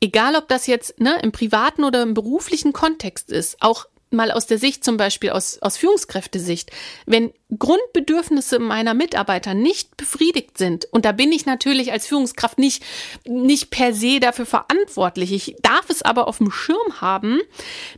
egal 0.00 0.36
ob 0.36 0.48
das 0.48 0.66
jetzt 0.66 1.00
ne, 1.00 1.18
im 1.22 1.32
privaten 1.32 1.84
oder 1.84 2.02
im 2.02 2.14
beruflichen 2.14 2.72
Kontext 2.72 3.30
ist, 3.30 3.60
auch 3.60 3.86
mal 4.10 4.30
aus 4.30 4.46
der 4.46 4.58
Sicht 4.58 4.84
zum 4.84 4.96
Beispiel 4.96 5.30
aus, 5.30 5.58
aus 5.60 5.76
Führungskräftesicht, 5.76 6.70
wenn 7.06 7.32
Grundbedürfnisse 7.58 8.58
meiner 8.58 8.94
Mitarbeiter 8.94 9.54
nicht 9.54 9.96
befriedigt 9.96 10.58
sind, 10.58 10.86
und 10.92 11.04
da 11.04 11.12
bin 11.12 11.32
ich 11.32 11.44
natürlich 11.44 11.92
als 11.92 12.06
Führungskraft 12.06 12.58
nicht, 12.58 12.84
nicht 13.26 13.70
per 13.70 13.92
se 13.92 14.20
dafür 14.20 14.46
verantwortlich, 14.46 15.32
ich 15.32 15.56
darf 15.62 15.90
es 15.90 16.02
aber 16.02 16.28
auf 16.28 16.38
dem 16.38 16.50
Schirm 16.50 17.00
haben, 17.00 17.40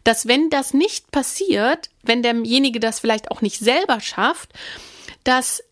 dass 0.05 0.27
wenn 0.27 0.51
das 0.51 0.73
nicht 0.73 1.11
passiert, 1.11 1.91
wenn 2.03 2.23
derjenige 2.23 2.81
das 2.81 3.01
vielleicht 3.01 3.31
auch 3.31 3.43
nicht 3.43 3.59
selber 3.59 4.01
schafft, 4.01 4.53
dass 5.25 5.63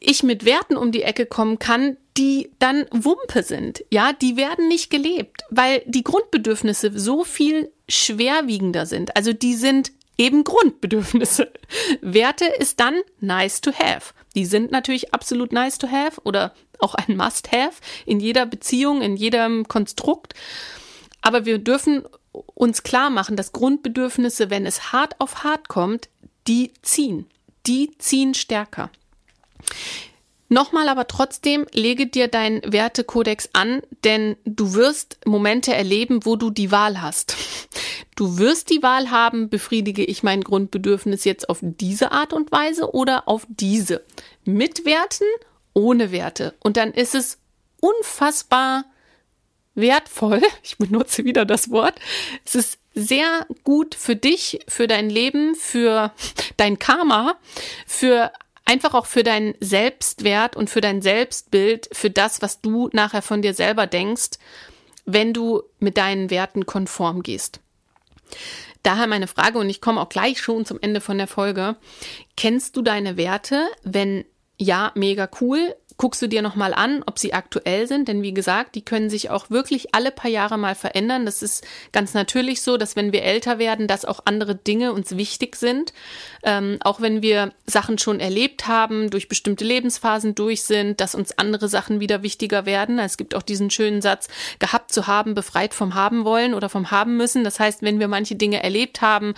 ich 0.00 0.22
mit 0.22 0.44
Werten 0.44 0.76
um 0.76 0.92
die 0.92 1.02
Ecke 1.02 1.26
kommen 1.26 1.58
kann, 1.58 1.96
die 2.16 2.50
dann 2.58 2.86
Wumpe 2.90 3.42
sind. 3.42 3.84
Ja, 3.90 4.12
die 4.12 4.36
werden 4.36 4.68
nicht 4.68 4.90
gelebt, 4.90 5.42
weil 5.50 5.82
die 5.86 6.02
Grundbedürfnisse 6.02 6.98
so 6.98 7.22
viel 7.24 7.70
schwerwiegender 7.88 8.86
sind. 8.86 9.16
Also 9.16 9.32
die 9.32 9.54
sind 9.54 9.92
eben 10.16 10.42
Grundbedürfnisse. 10.44 11.52
Werte 12.00 12.46
ist 12.46 12.80
dann 12.80 13.00
nice 13.20 13.60
to 13.60 13.72
have. 13.72 14.12
Die 14.34 14.46
sind 14.46 14.70
natürlich 14.70 15.12
absolut 15.12 15.52
nice 15.52 15.78
to 15.78 15.88
have 15.90 16.20
oder 16.24 16.54
auch 16.78 16.94
ein 16.94 17.16
Must-Have 17.16 17.80
in 18.06 18.20
jeder 18.20 18.46
Beziehung, 18.46 19.02
in 19.02 19.16
jedem 19.16 19.68
Konstrukt. 19.68 20.34
Aber 21.20 21.44
wir 21.44 21.58
dürfen 21.58 22.04
uns 22.32 22.82
klar 22.82 23.10
machen, 23.10 23.36
dass 23.36 23.52
Grundbedürfnisse, 23.52 24.50
wenn 24.50 24.66
es 24.66 24.92
hart 24.92 25.20
auf 25.20 25.44
hart 25.44 25.68
kommt, 25.68 26.08
die 26.46 26.72
ziehen. 26.82 27.26
Die 27.66 27.90
ziehen 27.98 28.34
stärker. 28.34 28.90
Nochmal 30.52 30.88
aber 30.88 31.06
trotzdem, 31.06 31.66
lege 31.72 32.08
dir 32.08 32.26
deinen 32.26 32.60
Wertekodex 32.64 33.50
an, 33.52 33.82
denn 34.02 34.36
du 34.44 34.74
wirst 34.74 35.18
Momente 35.24 35.72
erleben, 35.72 36.26
wo 36.26 36.34
du 36.34 36.50
die 36.50 36.72
Wahl 36.72 37.00
hast. 37.00 37.36
Du 38.16 38.36
wirst 38.36 38.68
die 38.70 38.82
Wahl 38.82 39.12
haben, 39.12 39.48
befriedige 39.48 40.04
ich 40.04 40.24
mein 40.24 40.42
Grundbedürfnis 40.42 41.24
jetzt 41.24 41.48
auf 41.48 41.60
diese 41.62 42.10
Art 42.10 42.32
und 42.32 42.50
Weise 42.50 42.92
oder 42.92 43.28
auf 43.28 43.46
diese. 43.48 44.04
Mit 44.44 44.84
Werten, 44.84 45.24
ohne 45.72 46.10
Werte. 46.10 46.54
Und 46.58 46.76
dann 46.76 46.92
ist 46.92 47.14
es 47.14 47.38
unfassbar 47.80 48.84
wertvoll. 49.74 50.42
Ich 50.62 50.78
benutze 50.78 51.24
wieder 51.24 51.44
das 51.44 51.70
Wort. 51.70 51.94
Es 52.44 52.56
ist 52.56 52.78
sehr 52.92 53.46
gut 53.62 53.94
für 53.94 54.16
dich, 54.16 54.60
für 54.66 54.88
dein 54.88 55.10
Leben, 55.10 55.54
für 55.54 56.12
dein 56.56 56.78
Karma, 56.78 57.38
für 57.86 58.32
einfach 58.70 58.94
auch 58.94 59.06
für 59.06 59.24
deinen 59.24 59.54
Selbstwert 59.58 60.54
und 60.54 60.70
für 60.70 60.80
dein 60.80 61.02
Selbstbild, 61.02 61.88
für 61.92 62.08
das, 62.08 62.40
was 62.40 62.60
du 62.60 62.88
nachher 62.92 63.20
von 63.20 63.42
dir 63.42 63.52
selber 63.52 63.88
denkst, 63.88 64.38
wenn 65.06 65.34
du 65.34 65.64
mit 65.80 65.96
deinen 65.96 66.30
Werten 66.30 66.66
konform 66.66 67.24
gehst. 67.24 67.58
Daher 68.84 69.08
meine 69.08 69.26
Frage, 69.26 69.58
und 69.58 69.68
ich 69.68 69.80
komme 69.80 70.00
auch 70.00 70.08
gleich 70.08 70.40
schon 70.40 70.64
zum 70.64 70.78
Ende 70.80 71.00
von 71.00 71.18
der 71.18 71.26
Folge. 71.26 71.76
Kennst 72.36 72.76
du 72.76 72.82
deine 72.82 73.16
Werte? 73.16 73.66
Wenn 73.82 74.24
ja, 74.60 74.92
mega 74.94 75.28
cool 75.40 75.74
guckst 76.00 76.22
du 76.22 76.28
dir 76.28 76.40
nochmal 76.40 76.72
an, 76.72 77.02
ob 77.04 77.18
sie 77.18 77.34
aktuell 77.34 77.86
sind, 77.86 78.08
denn 78.08 78.22
wie 78.22 78.32
gesagt, 78.32 78.74
die 78.74 78.82
können 78.82 79.10
sich 79.10 79.28
auch 79.28 79.50
wirklich 79.50 79.94
alle 79.94 80.10
paar 80.10 80.30
Jahre 80.30 80.56
mal 80.56 80.74
verändern. 80.74 81.26
Das 81.26 81.42
ist 81.42 81.62
ganz 81.92 82.14
natürlich 82.14 82.62
so, 82.62 82.78
dass 82.78 82.96
wenn 82.96 83.12
wir 83.12 83.22
älter 83.22 83.58
werden, 83.58 83.86
dass 83.86 84.06
auch 84.06 84.20
andere 84.24 84.54
Dinge 84.54 84.94
uns 84.94 85.18
wichtig 85.18 85.56
sind. 85.56 85.92
Ähm, 86.42 86.78
auch 86.80 87.02
wenn 87.02 87.20
wir 87.20 87.52
Sachen 87.66 87.98
schon 87.98 88.18
erlebt 88.18 88.66
haben, 88.66 89.10
durch 89.10 89.28
bestimmte 89.28 89.66
Lebensphasen 89.66 90.34
durch 90.34 90.62
sind, 90.62 91.02
dass 91.02 91.14
uns 91.14 91.36
andere 91.36 91.68
Sachen 91.68 92.00
wieder 92.00 92.22
wichtiger 92.22 92.64
werden. 92.64 92.98
Es 92.98 93.18
gibt 93.18 93.34
auch 93.34 93.42
diesen 93.42 93.68
schönen 93.68 94.00
Satz, 94.00 94.28
gehabt 94.58 94.94
zu 94.94 95.06
haben, 95.06 95.34
befreit 95.34 95.74
vom 95.74 95.94
haben 95.94 96.24
wollen 96.24 96.54
oder 96.54 96.70
vom 96.70 96.90
haben 96.90 97.18
müssen. 97.18 97.44
Das 97.44 97.60
heißt, 97.60 97.82
wenn 97.82 98.00
wir 98.00 98.08
manche 98.08 98.36
Dinge 98.36 98.62
erlebt 98.62 99.02
haben, 99.02 99.34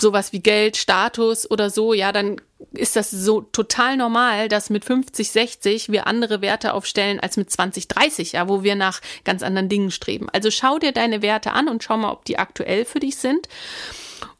sowas 0.00 0.32
wie 0.32 0.40
Geld, 0.40 0.76
Status 0.76 1.48
oder 1.48 1.70
so, 1.70 1.94
ja, 1.94 2.10
dann 2.10 2.40
ist 2.72 2.96
das 2.96 3.10
so 3.10 3.40
total 3.40 3.96
normal, 3.96 4.48
dass 4.48 4.70
mit 4.70 4.84
50, 4.84 5.30
60 5.30 5.88
wir 5.90 6.06
andere 6.06 6.40
Werte 6.40 6.74
aufstellen 6.74 7.20
als 7.20 7.36
mit 7.36 7.50
20, 7.50 7.88
30, 7.88 8.32
ja, 8.32 8.48
wo 8.48 8.62
wir 8.62 8.74
nach 8.74 9.00
ganz 9.24 9.42
anderen 9.42 9.68
Dingen 9.68 9.90
streben. 9.90 10.28
Also 10.32 10.50
schau 10.50 10.78
dir 10.78 10.92
deine 10.92 11.22
Werte 11.22 11.52
an 11.52 11.68
und 11.68 11.82
schau 11.82 11.96
mal, 11.96 12.12
ob 12.12 12.24
die 12.24 12.38
aktuell 12.38 12.84
für 12.84 13.00
dich 13.00 13.16
sind. 13.16 13.48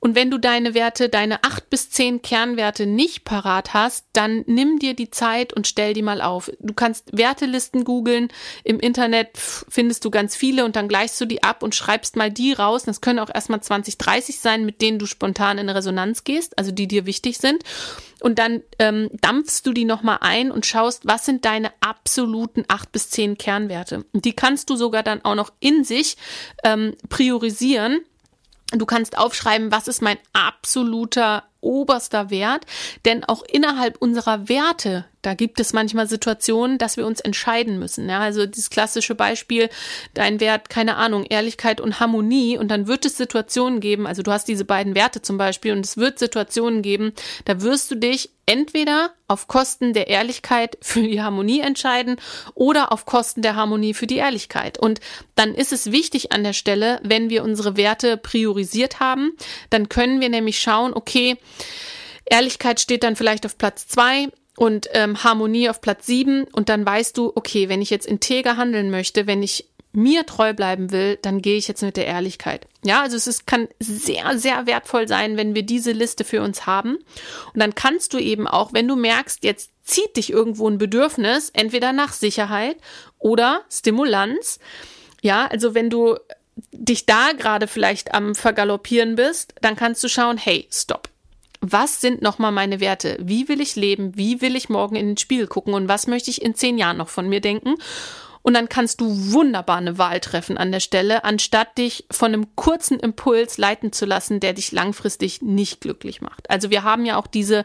Und 0.04 0.16
wenn 0.16 0.32
du 0.32 0.38
deine 0.38 0.74
Werte, 0.74 1.08
deine 1.08 1.44
acht 1.44 1.70
bis 1.70 1.88
zehn 1.88 2.22
Kernwerte 2.22 2.86
nicht 2.86 3.22
parat 3.22 3.72
hast, 3.72 4.04
dann 4.12 4.42
nimm 4.48 4.80
dir 4.80 4.94
die 4.94 5.10
Zeit 5.10 5.52
und 5.52 5.68
stell 5.68 5.94
die 5.94 6.02
mal 6.02 6.20
auf. 6.20 6.50
Du 6.58 6.74
kannst 6.74 7.16
Wertelisten 7.16 7.84
googeln. 7.84 8.26
Im 8.64 8.80
Internet 8.80 9.28
findest 9.36 10.04
du 10.04 10.10
ganz 10.10 10.34
viele 10.34 10.64
und 10.64 10.74
dann 10.74 10.88
gleichst 10.88 11.20
du 11.20 11.24
die 11.24 11.44
ab 11.44 11.62
und 11.62 11.76
schreibst 11.76 12.16
mal 12.16 12.32
die 12.32 12.52
raus. 12.52 12.82
Das 12.82 13.00
können 13.00 13.20
auch 13.20 13.30
erstmal 13.32 13.60
20, 13.60 13.96
30 13.96 14.40
sein, 14.40 14.66
mit 14.66 14.82
denen 14.82 14.98
du 14.98 15.06
spontan 15.06 15.58
in 15.58 15.68
Resonanz 15.68 16.24
gehst, 16.24 16.58
also 16.58 16.72
die 16.72 16.88
dir 16.88 17.06
wichtig 17.06 17.38
sind. 17.38 17.62
Und 18.18 18.40
dann 18.40 18.62
ähm, 18.80 19.08
dampfst 19.20 19.62
du 19.64 19.72
die 19.72 19.84
nochmal 19.84 20.18
ein 20.20 20.50
und 20.50 20.66
schaust, 20.66 21.06
was 21.06 21.26
sind 21.26 21.44
deine 21.44 21.70
absoluten 21.78 22.64
acht 22.66 22.90
bis 22.90 23.08
zehn 23.08 23.38
Kernwerte. 23.38 24.04
Und 24.12 24.24
die 24.24 24.32
kannst 24.32 24.68
du 24.68 24.74
sogar 24.74 25.04
dann 25.04 25.24
auch 25.24 25.36
noch 25.36 25.52
in 25.60 25.84
sich 25.84 26.16
ähm, 26.64 26.96
priorisieren 27.08 28.00
Du 28.72 28.87
kannst 28.87 29.18
aufschreiben, 29.18 29.70
was 29.70 29.88
ist 29.88 30.02
mein 30.02 30.18
absoluter 30.32 31.44
oberster 31.62 32.28
Wert, 32.30 32.66
denn 33.04 33.24
auch 33.24 33.42
innerhalb 33.44 33.96
unserer 33.98 34.48
Werte, 34.48 35.06
da 35.22 35.35
gibt 35.35 35.61
es 35.61 35.72
manchmal 35.72 36.08
Situationen, 36.08 36.76
dass 36.76 36.96
wir 36.96 37.06
uns 37.06 37.20
entscheiden 37.20 37.78
müssen. 37.78 38.08
Ja, 38.08 38.18
also 38.18 38.44
dieses 38.44 38.68
klassische 38.68 39.14
Beispiel, 39.14 39.70
dein 40.12 40.40
Wert, 40.40 40.68
keine 40.68 40.96
Ahnung, 40.96 41.24
Ehrlichkeit 41.24 41.80
und 41.80 42.00
Harmonie 42.00 42.58
und 42.58 42.68
dann 42.68 42.88
wird 42.88 43.04
es 43.06 43.16
Situationen 43.16 43.78
geben, 43.78 44.06
also 44.06 44.22
du 44.22 44.32
hast 44.32 44.48
diese 44.48 44.64
beiden 44.64 44.94
Werte 44.94 45.22
zum 45.22 45.38
Beispiel 45.38 45.72
und 45.72 45.87
es 45.87 45.96
wird 45.96 46.18
Situationen 46.18 46.82
geben, 46.82 47.12
da 47.44 47.62
wirst 47.62 47.90
du 47.92 47.94
dich 47.94 48.30
entweder 48.46 49.12
auf 49.28 49.46
Kosten 49.46 49.92
der 49.92 50.09
Ehrlichkeit 50.09 50.76
für 50.81 51.02
die 51.02 51.22
Harmonie 51.22 51.61
entscheiden 51.61 52.16
oder 52.55 52.92
auf 52.92 53.07
Kosten 53.07 53.42
der 53.42 53.57
Harmonie 53.57 53.94
für 53.94 54.07
die 54.07 54.16
Ehrlichkeit. 54.16 54.78
Und 54.78 55.00
dann 55.35 55.55
ist 55.55 55.72
es 55.72 55.92
wichtig 55.92 56.33
an 56.33 56.44
der 56.44 56.52
Stelle, 56.52 57.00
wenn 57.02 57.31
wir 57.31 57.44
unsere 57.44 57.76
Werte 57.76 58.16
priorisiert 58.16 59.00
haben, 59.00 59.33
dann 59.70 59.88
können 59.88 60.20
wir 60.20 60.28
nämlich 60.28 60.61
schauen, 60.61 60.92
okay, 60.94 61.37
Ehrlichkeit 62.24 62.81
steht 62.81 63.02
dann 63.02 63.16
vielleicht 63.16 63.46
auf 63.46 63.59
Platz 63.59 63.87
zwei 63.88 64.28
und 64.57 64.88
ähm, 64.92 65.24
Harmonie 65.24 65.68
auf 65.70 65.81
Platz 65.81 66.07
sieben 66.07 66.44
und 66.44 66.68
dann 66.68 66.85
weißt 66.85 67.16
du, 67.16 67.33
okay, 67.35 67.68
wenn 67.68 67.83
ich 67.83 67.90
jetzt 67.90 68.07
integer 68.07 68.57
handeln 68.57 68.90
möchte, 68.90 69.26
wenn 69.26 69.42
ich 69.42 69.68
mir 69.92 70.24
treu 70.24 70.55
bleiben 70.55 70.90
will, 70.90 71.18
dann 71.20 71.42
gehe 71.42 71.57
ich 71.57 71.68
jetzt 71.68 71.83
mit 71.83 71.96
der 71.96 72.07
Ehrlichkeit. 72.07 72.66
Ja, 72.85 73.02
also 73.02 73.16
es 73.16 73.26
ist, 73.26 73.46
kann 73.46 73.68
sehr, 73.78 74.38
sehr 74.38 74.66
wertvoll 74.66 75.07
sein, 75.07 75.37
wenn 75.37 75.55
wir 75.55 75.62
diese 75.62 75.92
Liste 75.92 76.24
für 76.24 76.42
uns 76.42 76.66
haben. 76.66 76.96
Und 77.52 77.61
dann 77.61 77.74
kannst 77.74 78.14
du 78.14 78.18
eben 78.18 78.46
auch, 78.46 78.72
wenn 78.72 78.88
du 78.88 78.96
merkst, 78.96 79.44
jetzt 79.44 79.70
zieht 79.85 80.16
dich 80.16 80.33
irgendwo 80.33 80.68
ein 80.68 80.78
Bedürfnis, 80.78 81.50
entweder 81.50 81.92
nach 81.92 82.12
Sicherheit 82.12 82.76
oder 83.18 83.62
Stimulanz. 83.70 84.59
Ja, 85.20 85.46
also 85.46 85.74
wenn 85.74 85.90
du 85.90 86.16
dich 86.72 87.07
da 87.07 87.33
gerade 87.33 87.66
vielleicht 87.66 88.14
am 88.14 88.35
Vergaloppieren 88.35 89.16
bist, 89.16 89.55
dann 89.61 89.76
kannst 89.76 90.02
du 90.02 90.09
schauen, 90.09 90.38
hey, 90.38 90.68
stopp 90.70 91.09
was 91.62 92.00
sind 92.00 92.22
nochmal 92.22 92.50
meine 92.50 92.81
Werte? 92.81 93.16
Wie 93.20 93.48
will 93.48 93.61
ich 93.61 93.76
leben? 93.76 94.16
Wie 94.16 94.40
will 94.40 94.57
ich 94.57 94.68
morgen 94.68 94.96
in 94.96 95.07
den 95.07 95.16
Spiegel 95.16 95.46
gucken? 95.46 95.74
Und 95.74 95.88
was 95.88 96.09
möchte 96.09 96.28
ich 96.28 96.42
in 96.42 96.57
zehn 96.57 96.76
Jahren 96.76 96.96
noch 96.96 97.09
von 97.09 97.28
mir 97.28 97.40
denken? 97.40 97.76
Und 98.42 98.55
dann 98.55 98.68
kannst 98.68 99.00
du 99.00 99.33
wunderbar 99.33 99.76
eine 99.76 99.98
Wahl 99.98 100.20
treffen 100.20 100.59
an 100.59 100.72
der 100.72 100.81
Stelle, 100.81 101.24
anstatt 101.24 101.78
dich 101.78 102.07
von 102.11 102.33
einem 102.33 102.57
kurzen 102.57 102.98
Impuls 102.98 103.57
leiten 103.57 103.92
zu 103.92 104.05
lassen, 104.05 104.40
der 104.40 104.52
dich 104.52 104.72
langfristig 104.72 105.42
nicht 105.42 105.81
glücklich 105.81 106.20
macht. 106.20 106.50
Also 106.50 106.70
wir 106.70 106.83
haben 106.83 107.05
ja 107.05 107.16
auch 107.16 107.28
diese, 107.28 107.64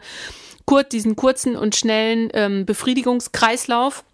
diesen 0.92 1.16
kurzen 1.16 1.56
und 1.56 1.74
schnellen 1.74 2.30
ähm, 2.32 2.64
Befriedigungskreislauf. 2.64 4.04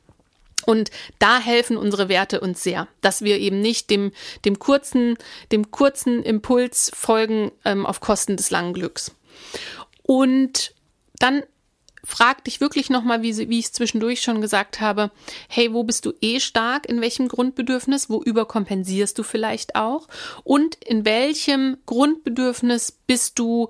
Und 0.67 0.91
da 1.19 1.39
helfen 1.39 1.77
unsere 1.77 2.09
Werte 2.09 2.41
uns 2.41 2.63
sehr, 2.63 2.89
dass 3.03 3.21
wir 3.21 3.39
eben 3.39 3.61
nicht 3.61 3.91
dem, 3.91 4.13
dem 4.47 4.59
kurzen, 4.59 5.19
dem 5.53 5.71
kurzen 5.71 6.23
Impuls 6.23 6.91
folgen 6.95 7.53
ähm, 7.67 7.85
auf 7.85 8.01
Kosten 8.01 8.39
des 8.39 8.51
langen 8.51 8.73
Glücks. 8.73 9.15
Und 10.03 10.73
dann 11.19 11.43
frag 12.05 12.45
dich 12.45 12.61
wirklich 12.61 12.91
nochmal, 12.91 13.23
wie, 13.23 13.37
wie 13.49 13.59
ich 13.59 13.67
es 13.67 13.73
zwischendurch 13.73 14.21
schon 14.21 14.41
gesagt 14.41 14.81
habe, 14.81 15.11
hey, 15.49 15.73
wo 15.73 15.83
bist 15.83 16.07
du 16.07 16.13
eh 16.21 16.39
stark, 16.39 16.87
in 16.89 17.01
welchem 17.01 17.29
Grundbedürfnis, 17.29 18.11
wo 18.11 18.23
überkompensierst 18.23 19.19
du 19.19 19.23
vielleicht 19.23 19.75
auch 19.75 20.07
und 20.45 20.77
in 20.85 21.05
welchem 21.05 21.79
Grundbedürfnis 21.87 22.93
bist 22.93 23.39
du 23.39 23.69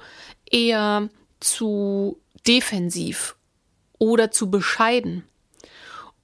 eher 0.50 1.08
zu 1.40 2.18
defensiv 2.46 3.36
oder 3.98 4.30
zu 4.30 4.50
bescheiden 4.50 5.24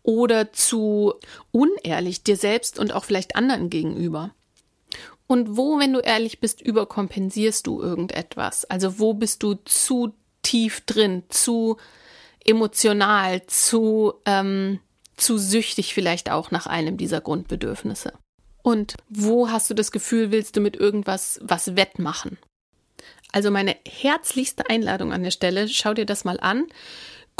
oder 0.02 0.52
zu 0.52 1.14
unehrlich 1.52 2.22
dir 2.24 2.36
selbst 2.36 2.78
und 2.78 2.92
auch 2.92 3.04
vielleicht 3.04 3.36
anderen 3.36 3.70
gegenüber. 3.70 4.34
Und 5.26 5.56
wo, 5.56 5.78
wenn 5.78 5.92
du 5.92 6.00
ehrlich 6.00 6.40
bist, 6.40 6.60
überkompensierst 6.60 7.64
du 7.66 7.80
irgendetwas? 7.80 8.64
Also 8.64 8.98
wo 8.98 9.14
bist 9.14 9.44
du 9.44 9.54
zu 9.64 10.12
tief 10.42 10.80
drin, 10.82 11.24
zu 11.28 11.76
emotional, 12.44 13.46
zu, 13.46 14.14
ähm, 14.26 14.80
zu 15.16 15.38
süchtig 15.38 15.94
vielleicht 15.94 16.30
auch 16.30 16.50
nach 16.50 16.66
einem 16.66 16.96
dieser 16.96 17.20
Grundbedürfnisse? 17.20 18.12
Und 18.62 18.96
wo 19.08 19.50
hast 19.50 19.70
du 19.70 19.74
das 19.74 19.92
Gefühl, 19.92 20.30
willst 20.30 20.56
du 20.56 20.60
mit 20.60 20.76
irgendwas 20.76 21.40
was 21.42 21.76
wettmachen? 21.76 22.38
Also 23.32 23.50
meine 23.50 23.76
herzlichste 23.86 24.68
Einladung 24.68 25.12
an 25.12 25.22
der 25.22 25.30
Stelle, 25.30 25.68
schau 25.68 25.94
dir 25.94 26.06
das 26.06 26.24
mal 26.24 26.40
an. 26.40 26.66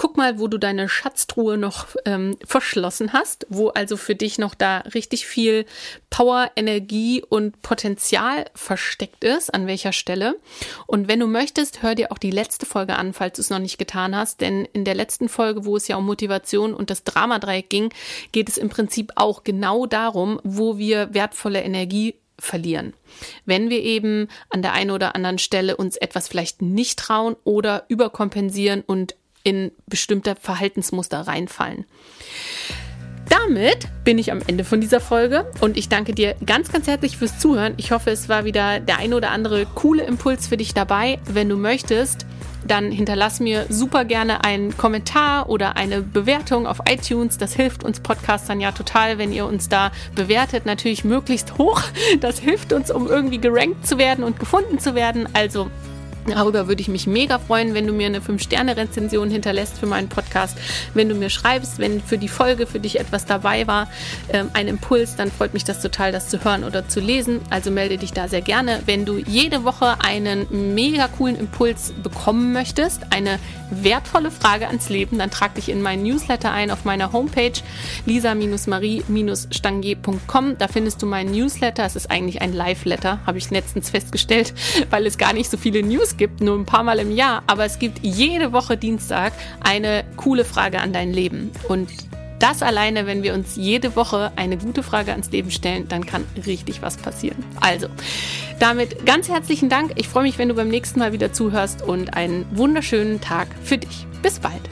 Guck 0.01 0.17
mal, 0.17 0.39
wo 0.39 0.49
du 0.49 0.57
deine 0.57 0.89
Schatztruhe 0.89 1.59
noch 1.59 1.89
ähm, 2.07 2.35
verschlossen 2.43 3.13
hast, 3.13 3.47
wo 3.51 3.69
also 3.69 3.99
für 3.99 4.15
dich 4.15 4.39
noch 4.39 4.55
da 4.55 4.79
richtig 4.79 5.27
viel 5.27 5.67
Power, 6.09 6.51
Energie 6.57 7.23
und 7.29 7.61
Potenzial 7.61 8.47
versteckt 8.55 9.25
ist, 9.25 9.53
an 9.53 9.67
welcher 9.67 9.93
Stelle. 9.93 10.37
Und 10.87 11.07
wenn 11.07 11.21
du 11.21 11.27
möchtest, 11.27 11.83
hör 11.83 11.95
dir 11.95 12.13
auch 12.13 12.17
die 12.17 12.31
letzte 12.31 12.65
Folge 12.65 12.97
an, 12.97 13.13
falls 13.13 13.37
du 13.37 13.43
es 13.43 13.51
noch 13.51 13.59
nicht 13.59 13.77
getan 13.77 14.17
hast, 14.17 14.41
denn 14.41 14.67
in 14.73 14.87
der 14.87 14.95
letzten 14.95 15.29
Folge, 15.29 15.67
wo 15.67 15.77
es 15.77 15.87
ja 15.87 15.97
um 15.97 16.07
Motivation 16.07 16.73
und 16.73 16.89
das 16.89 17.05
Dramadreieck 17.05 17.69
ging, 17.69 17.93
geht 18.33 18.49
es 18.49 18.57
im 18.57 18.71
Prinzip 18.71 19.13
auch 19.17 19.45
genau 19.45 19.85
darum, 19.85 20.41
wo 20.45 20.79
wir 20.79 21.13
wertvolle 21.13 21.61
Energie 21.63 22.15
verlieren. 22.39 22.95
Wenn 23.45 23.69
wir 23.69 23.83
eben 23.83 24.29
an 24.49 24.63
der 24.63 24.73
einen 24.73 24.93
oder 24.93 25.15
anderen 25.15 25.39
Stelle 25.39 25.77
uns 25.77 25.99
etwas 25.99 26.27
vielleicht 26.27 26.63
nicht 26.63 26.99
trauen 26.99 27.37
oder 27.45 27.85
überkompensieren 27.89 28.81
und 28.81 29.15
in 29.43 29.73
bestimmte 29.87 30.37
Verhaltensmuster 30.37 31.21
reinfallen. 31.21 31.85
damit 33.29 33.89
bin 34.05 34.19
ich 34.19 34.33
am 34.33 34.41
Ende 34.47 34.65
von 34.65 34.81
dieser 34.81 35.01
Folge 35.01 35.51
und 35.61 35.77
ich 35.77 35.89
danke 35.89 36.15
dir 36.15 36.35
ganz, 36.45 36.73
ganz 36.73 36.87
herzlich 36.89 37.17
fürs 37.17 37.39
Zuhören. 37.39 37.75
Ich 37.77 37.93
hoffe, 37.93 38.11
es 38.11 38.29
war 38.29 38.45
wieder 38.45 38.81
der 38.81 38.99
ein 38.99 39.15
oder 39.15 39.31
andere 39.31 39.67
coole 39.67 40.03
Impuls 40.03 40.49
für 40.49 40.57
dich 40.57 40.75
dabei. 40.75 41.19
Wenn 41.27 41.49
du 41.49 41.57
möchtest, 41.57 42.27
dann 42.67 42.91
hinterlass 42.91 43.41
mir 43.41 43.67
super 43.69 44.05
gerne 44.05 44.45
einen 44.45 44.77
Kommentar 44.77 45.49
oder 45.49 45.77
eine 45.77 46.03
Bewertung 46.03 46.67
auf 46.67 46.81
iTunes. 46.89 47.39
Das 47.39 47.55
hilft 47.55 47.85
uns 47.85 48.01
Podcastern 48.01 48.61
ja 48.61 48.73
total, 48.73 49.19
wenn 49.19 49.33
ihr 49.33 49.47
uns 49.47 49.69
da 49.69 49.93
bewertet. 50.15 50.67
Natürlich 50.67 51.05
möglichst 51.05 51.59
hoch. 51.59 51.83
Das 52.21 52.39
hilft 52.39 52.73
uns, 52.73 52.91
um 52.91 53.07
irgendwie 53.07 53.39
gerankt 53.39 53.87
zu 53.87 53.99
werden 53.99 54.25
und 54.25 54.39
gefunden 54.39 54.79
zu 54.79 54.95
werden. 54.95 55.29
Also 55.33 55.71
Darüber 56.27 56.69
würde 56.69 56.83
ich 56.83 56.89
mich 56.89 57.07
mega 57.07 57.39
freuen, 57.39 57.75
wenn 57.75 57.87
du 57.87 57.93
mir 57.93 58.07
eine 58.07 58.21
5-Sterne-Rezension 58.21 59.31
hinterlässt 59.31 59.79
für 59.79 59.87
meinen 59.87 60.09
Podcast. 60.09 60.57
Wenn 60.95 61.09
du 61.09 61.15
mir 61.15 61.31
schreibst, 61.31 61.79
wenn 61.79 62.01
für 62.01 62.19
die 62.19 62.29
Folge 62.29 62.67
für 62.67 62.79
dich 62.79 63.01
etwas 63.01 63.25
dabei 63.25 63.67
war, 63.67 63.89
ähm, 64.33 64.51
ein 64.53 64.69
Impuls, 64.69 65.17
dann 65.17 65.31
freut 65.31 65.55
mich 65.55 65.65
das 65.65 65.81
total, 65.81 66.13
das 66.13 66.29
zu 66.29 66.45
hören 66.45 66.65
oder 66.65 66.89
zu 66.89 67.01
lesen. 67.01 67.41
Also 67.51 67.71
melde 67.71 67.99
dich 67.99 68.13
da 68.13 68.29
sehr 68.29 68.43
gerne. 68.43 68.83
Wenn 68.87 69.05
du 69.05 69.19
jede 69.19 69.65
Woche 69.65 69.97
einen 70.01 70.75
mega 70.75 71.09
coolen 71.09 71.39
Impuls 71.39 71.93
bekommen 72.03 72.53
möchtest, 72.53 73.03
eine 73.11 73.39
wertvolle 73.71 74.31
Frage 74.31 74.67
ans 74.67 74.89
Leben, 74.89 75.19
dann 75.19 75.31
trag 75.31 75.55
dich 75.55 75.69
in 75.69 75.83
meinen 75.83 76.03
Newsletter 76.03 76.51
ein 76.53 76.71
auf 76.71 76.85
meiner 76.85 77.13
Homepage 77.13 77.53
lisa-marie-stangier.com. 78.07 80.59
Da 80.59 80.69
findest 80.69 81.03
du 81.03 81.07
meinen 81.07 81.33
Newsletter. 81.33 81.85
Es 81.85 81.97
ist 81.97 82.11
eigentlich 82.11 82.41
ein 82.43 82.53
Live-Letter, 82.53 83.21
habe 83.27 83.39
ich 83.39 83.51
letztens 83.51 83.91
festgestellt, 83.91 84.55
weil 84.91 85.07
es 85.07 85.19
gar 85.19 85.33
nicht 85.33 85.51
so 85.51 85.57
viele 85.57 85.83
News 85.83 86.10
gibt, 86.17 86.41
nur 86.41 86.57
ein 86.57 86.67
paar 86.67 86.83
Mal 86.83 86.99
im 86.99 87.11
Jahr. 87.11 87.43
Aber 87.47 87.65
es 87.65 87.79
gibt 87.79 88.01
jede 88.03 88.53
Woche 88.53 88.77
Dienstag 88.77 89.33
eine 89.61 90.05
coole 90.17 90.45
Frage 90.45 90.81
an 90.81 90.93
dein 90.93 91.13
Leben. 91.13 91.51
Und 91.69 91.89
das 92.41 92.63
alleine, 92.63 93.07
wenn 93.07 93.23
wir 93.23 93.35
uns 93.35 93.57
jede 93.57 93.95
Woche 93.97 94.33
eine 94.37 94.57
gute 94.57 94.83
Frage 94.83 95.13
ans 95.13 95.31
Leben 95.31 95.51
stellen, 95.51 95.89
dann 95.89 96.07
kann 96.07 96.25
richtig 96.47 96.83
was 96.83 96.97
passieren. 96.97 97.45
Also, 97.61 97.89
damit 98.59 99.05
ganz 99.05 99.29
herzlichen 99.29 99.69
Dank. 99.69 99.93
Ich 99.97 100.09
freue 100.09 100.23
mich, 100.25 100.39
wenn 100.39 100.49
du 100.49 100.55
beim 100.55 100.69
nächsten 100.69 100.99
Mal 100.99 101.13
wieder 101.13 101.33
zuhörst 101.33 101.83
und 101.83 102.15
einen 102.15 102.47
wunderschönen 102.53 103.21
Tag 103.21 103.49
für 103.63 103.79
dich. 103.79 104.07
Bis 104.23 104.39
bald. 104.39 104.63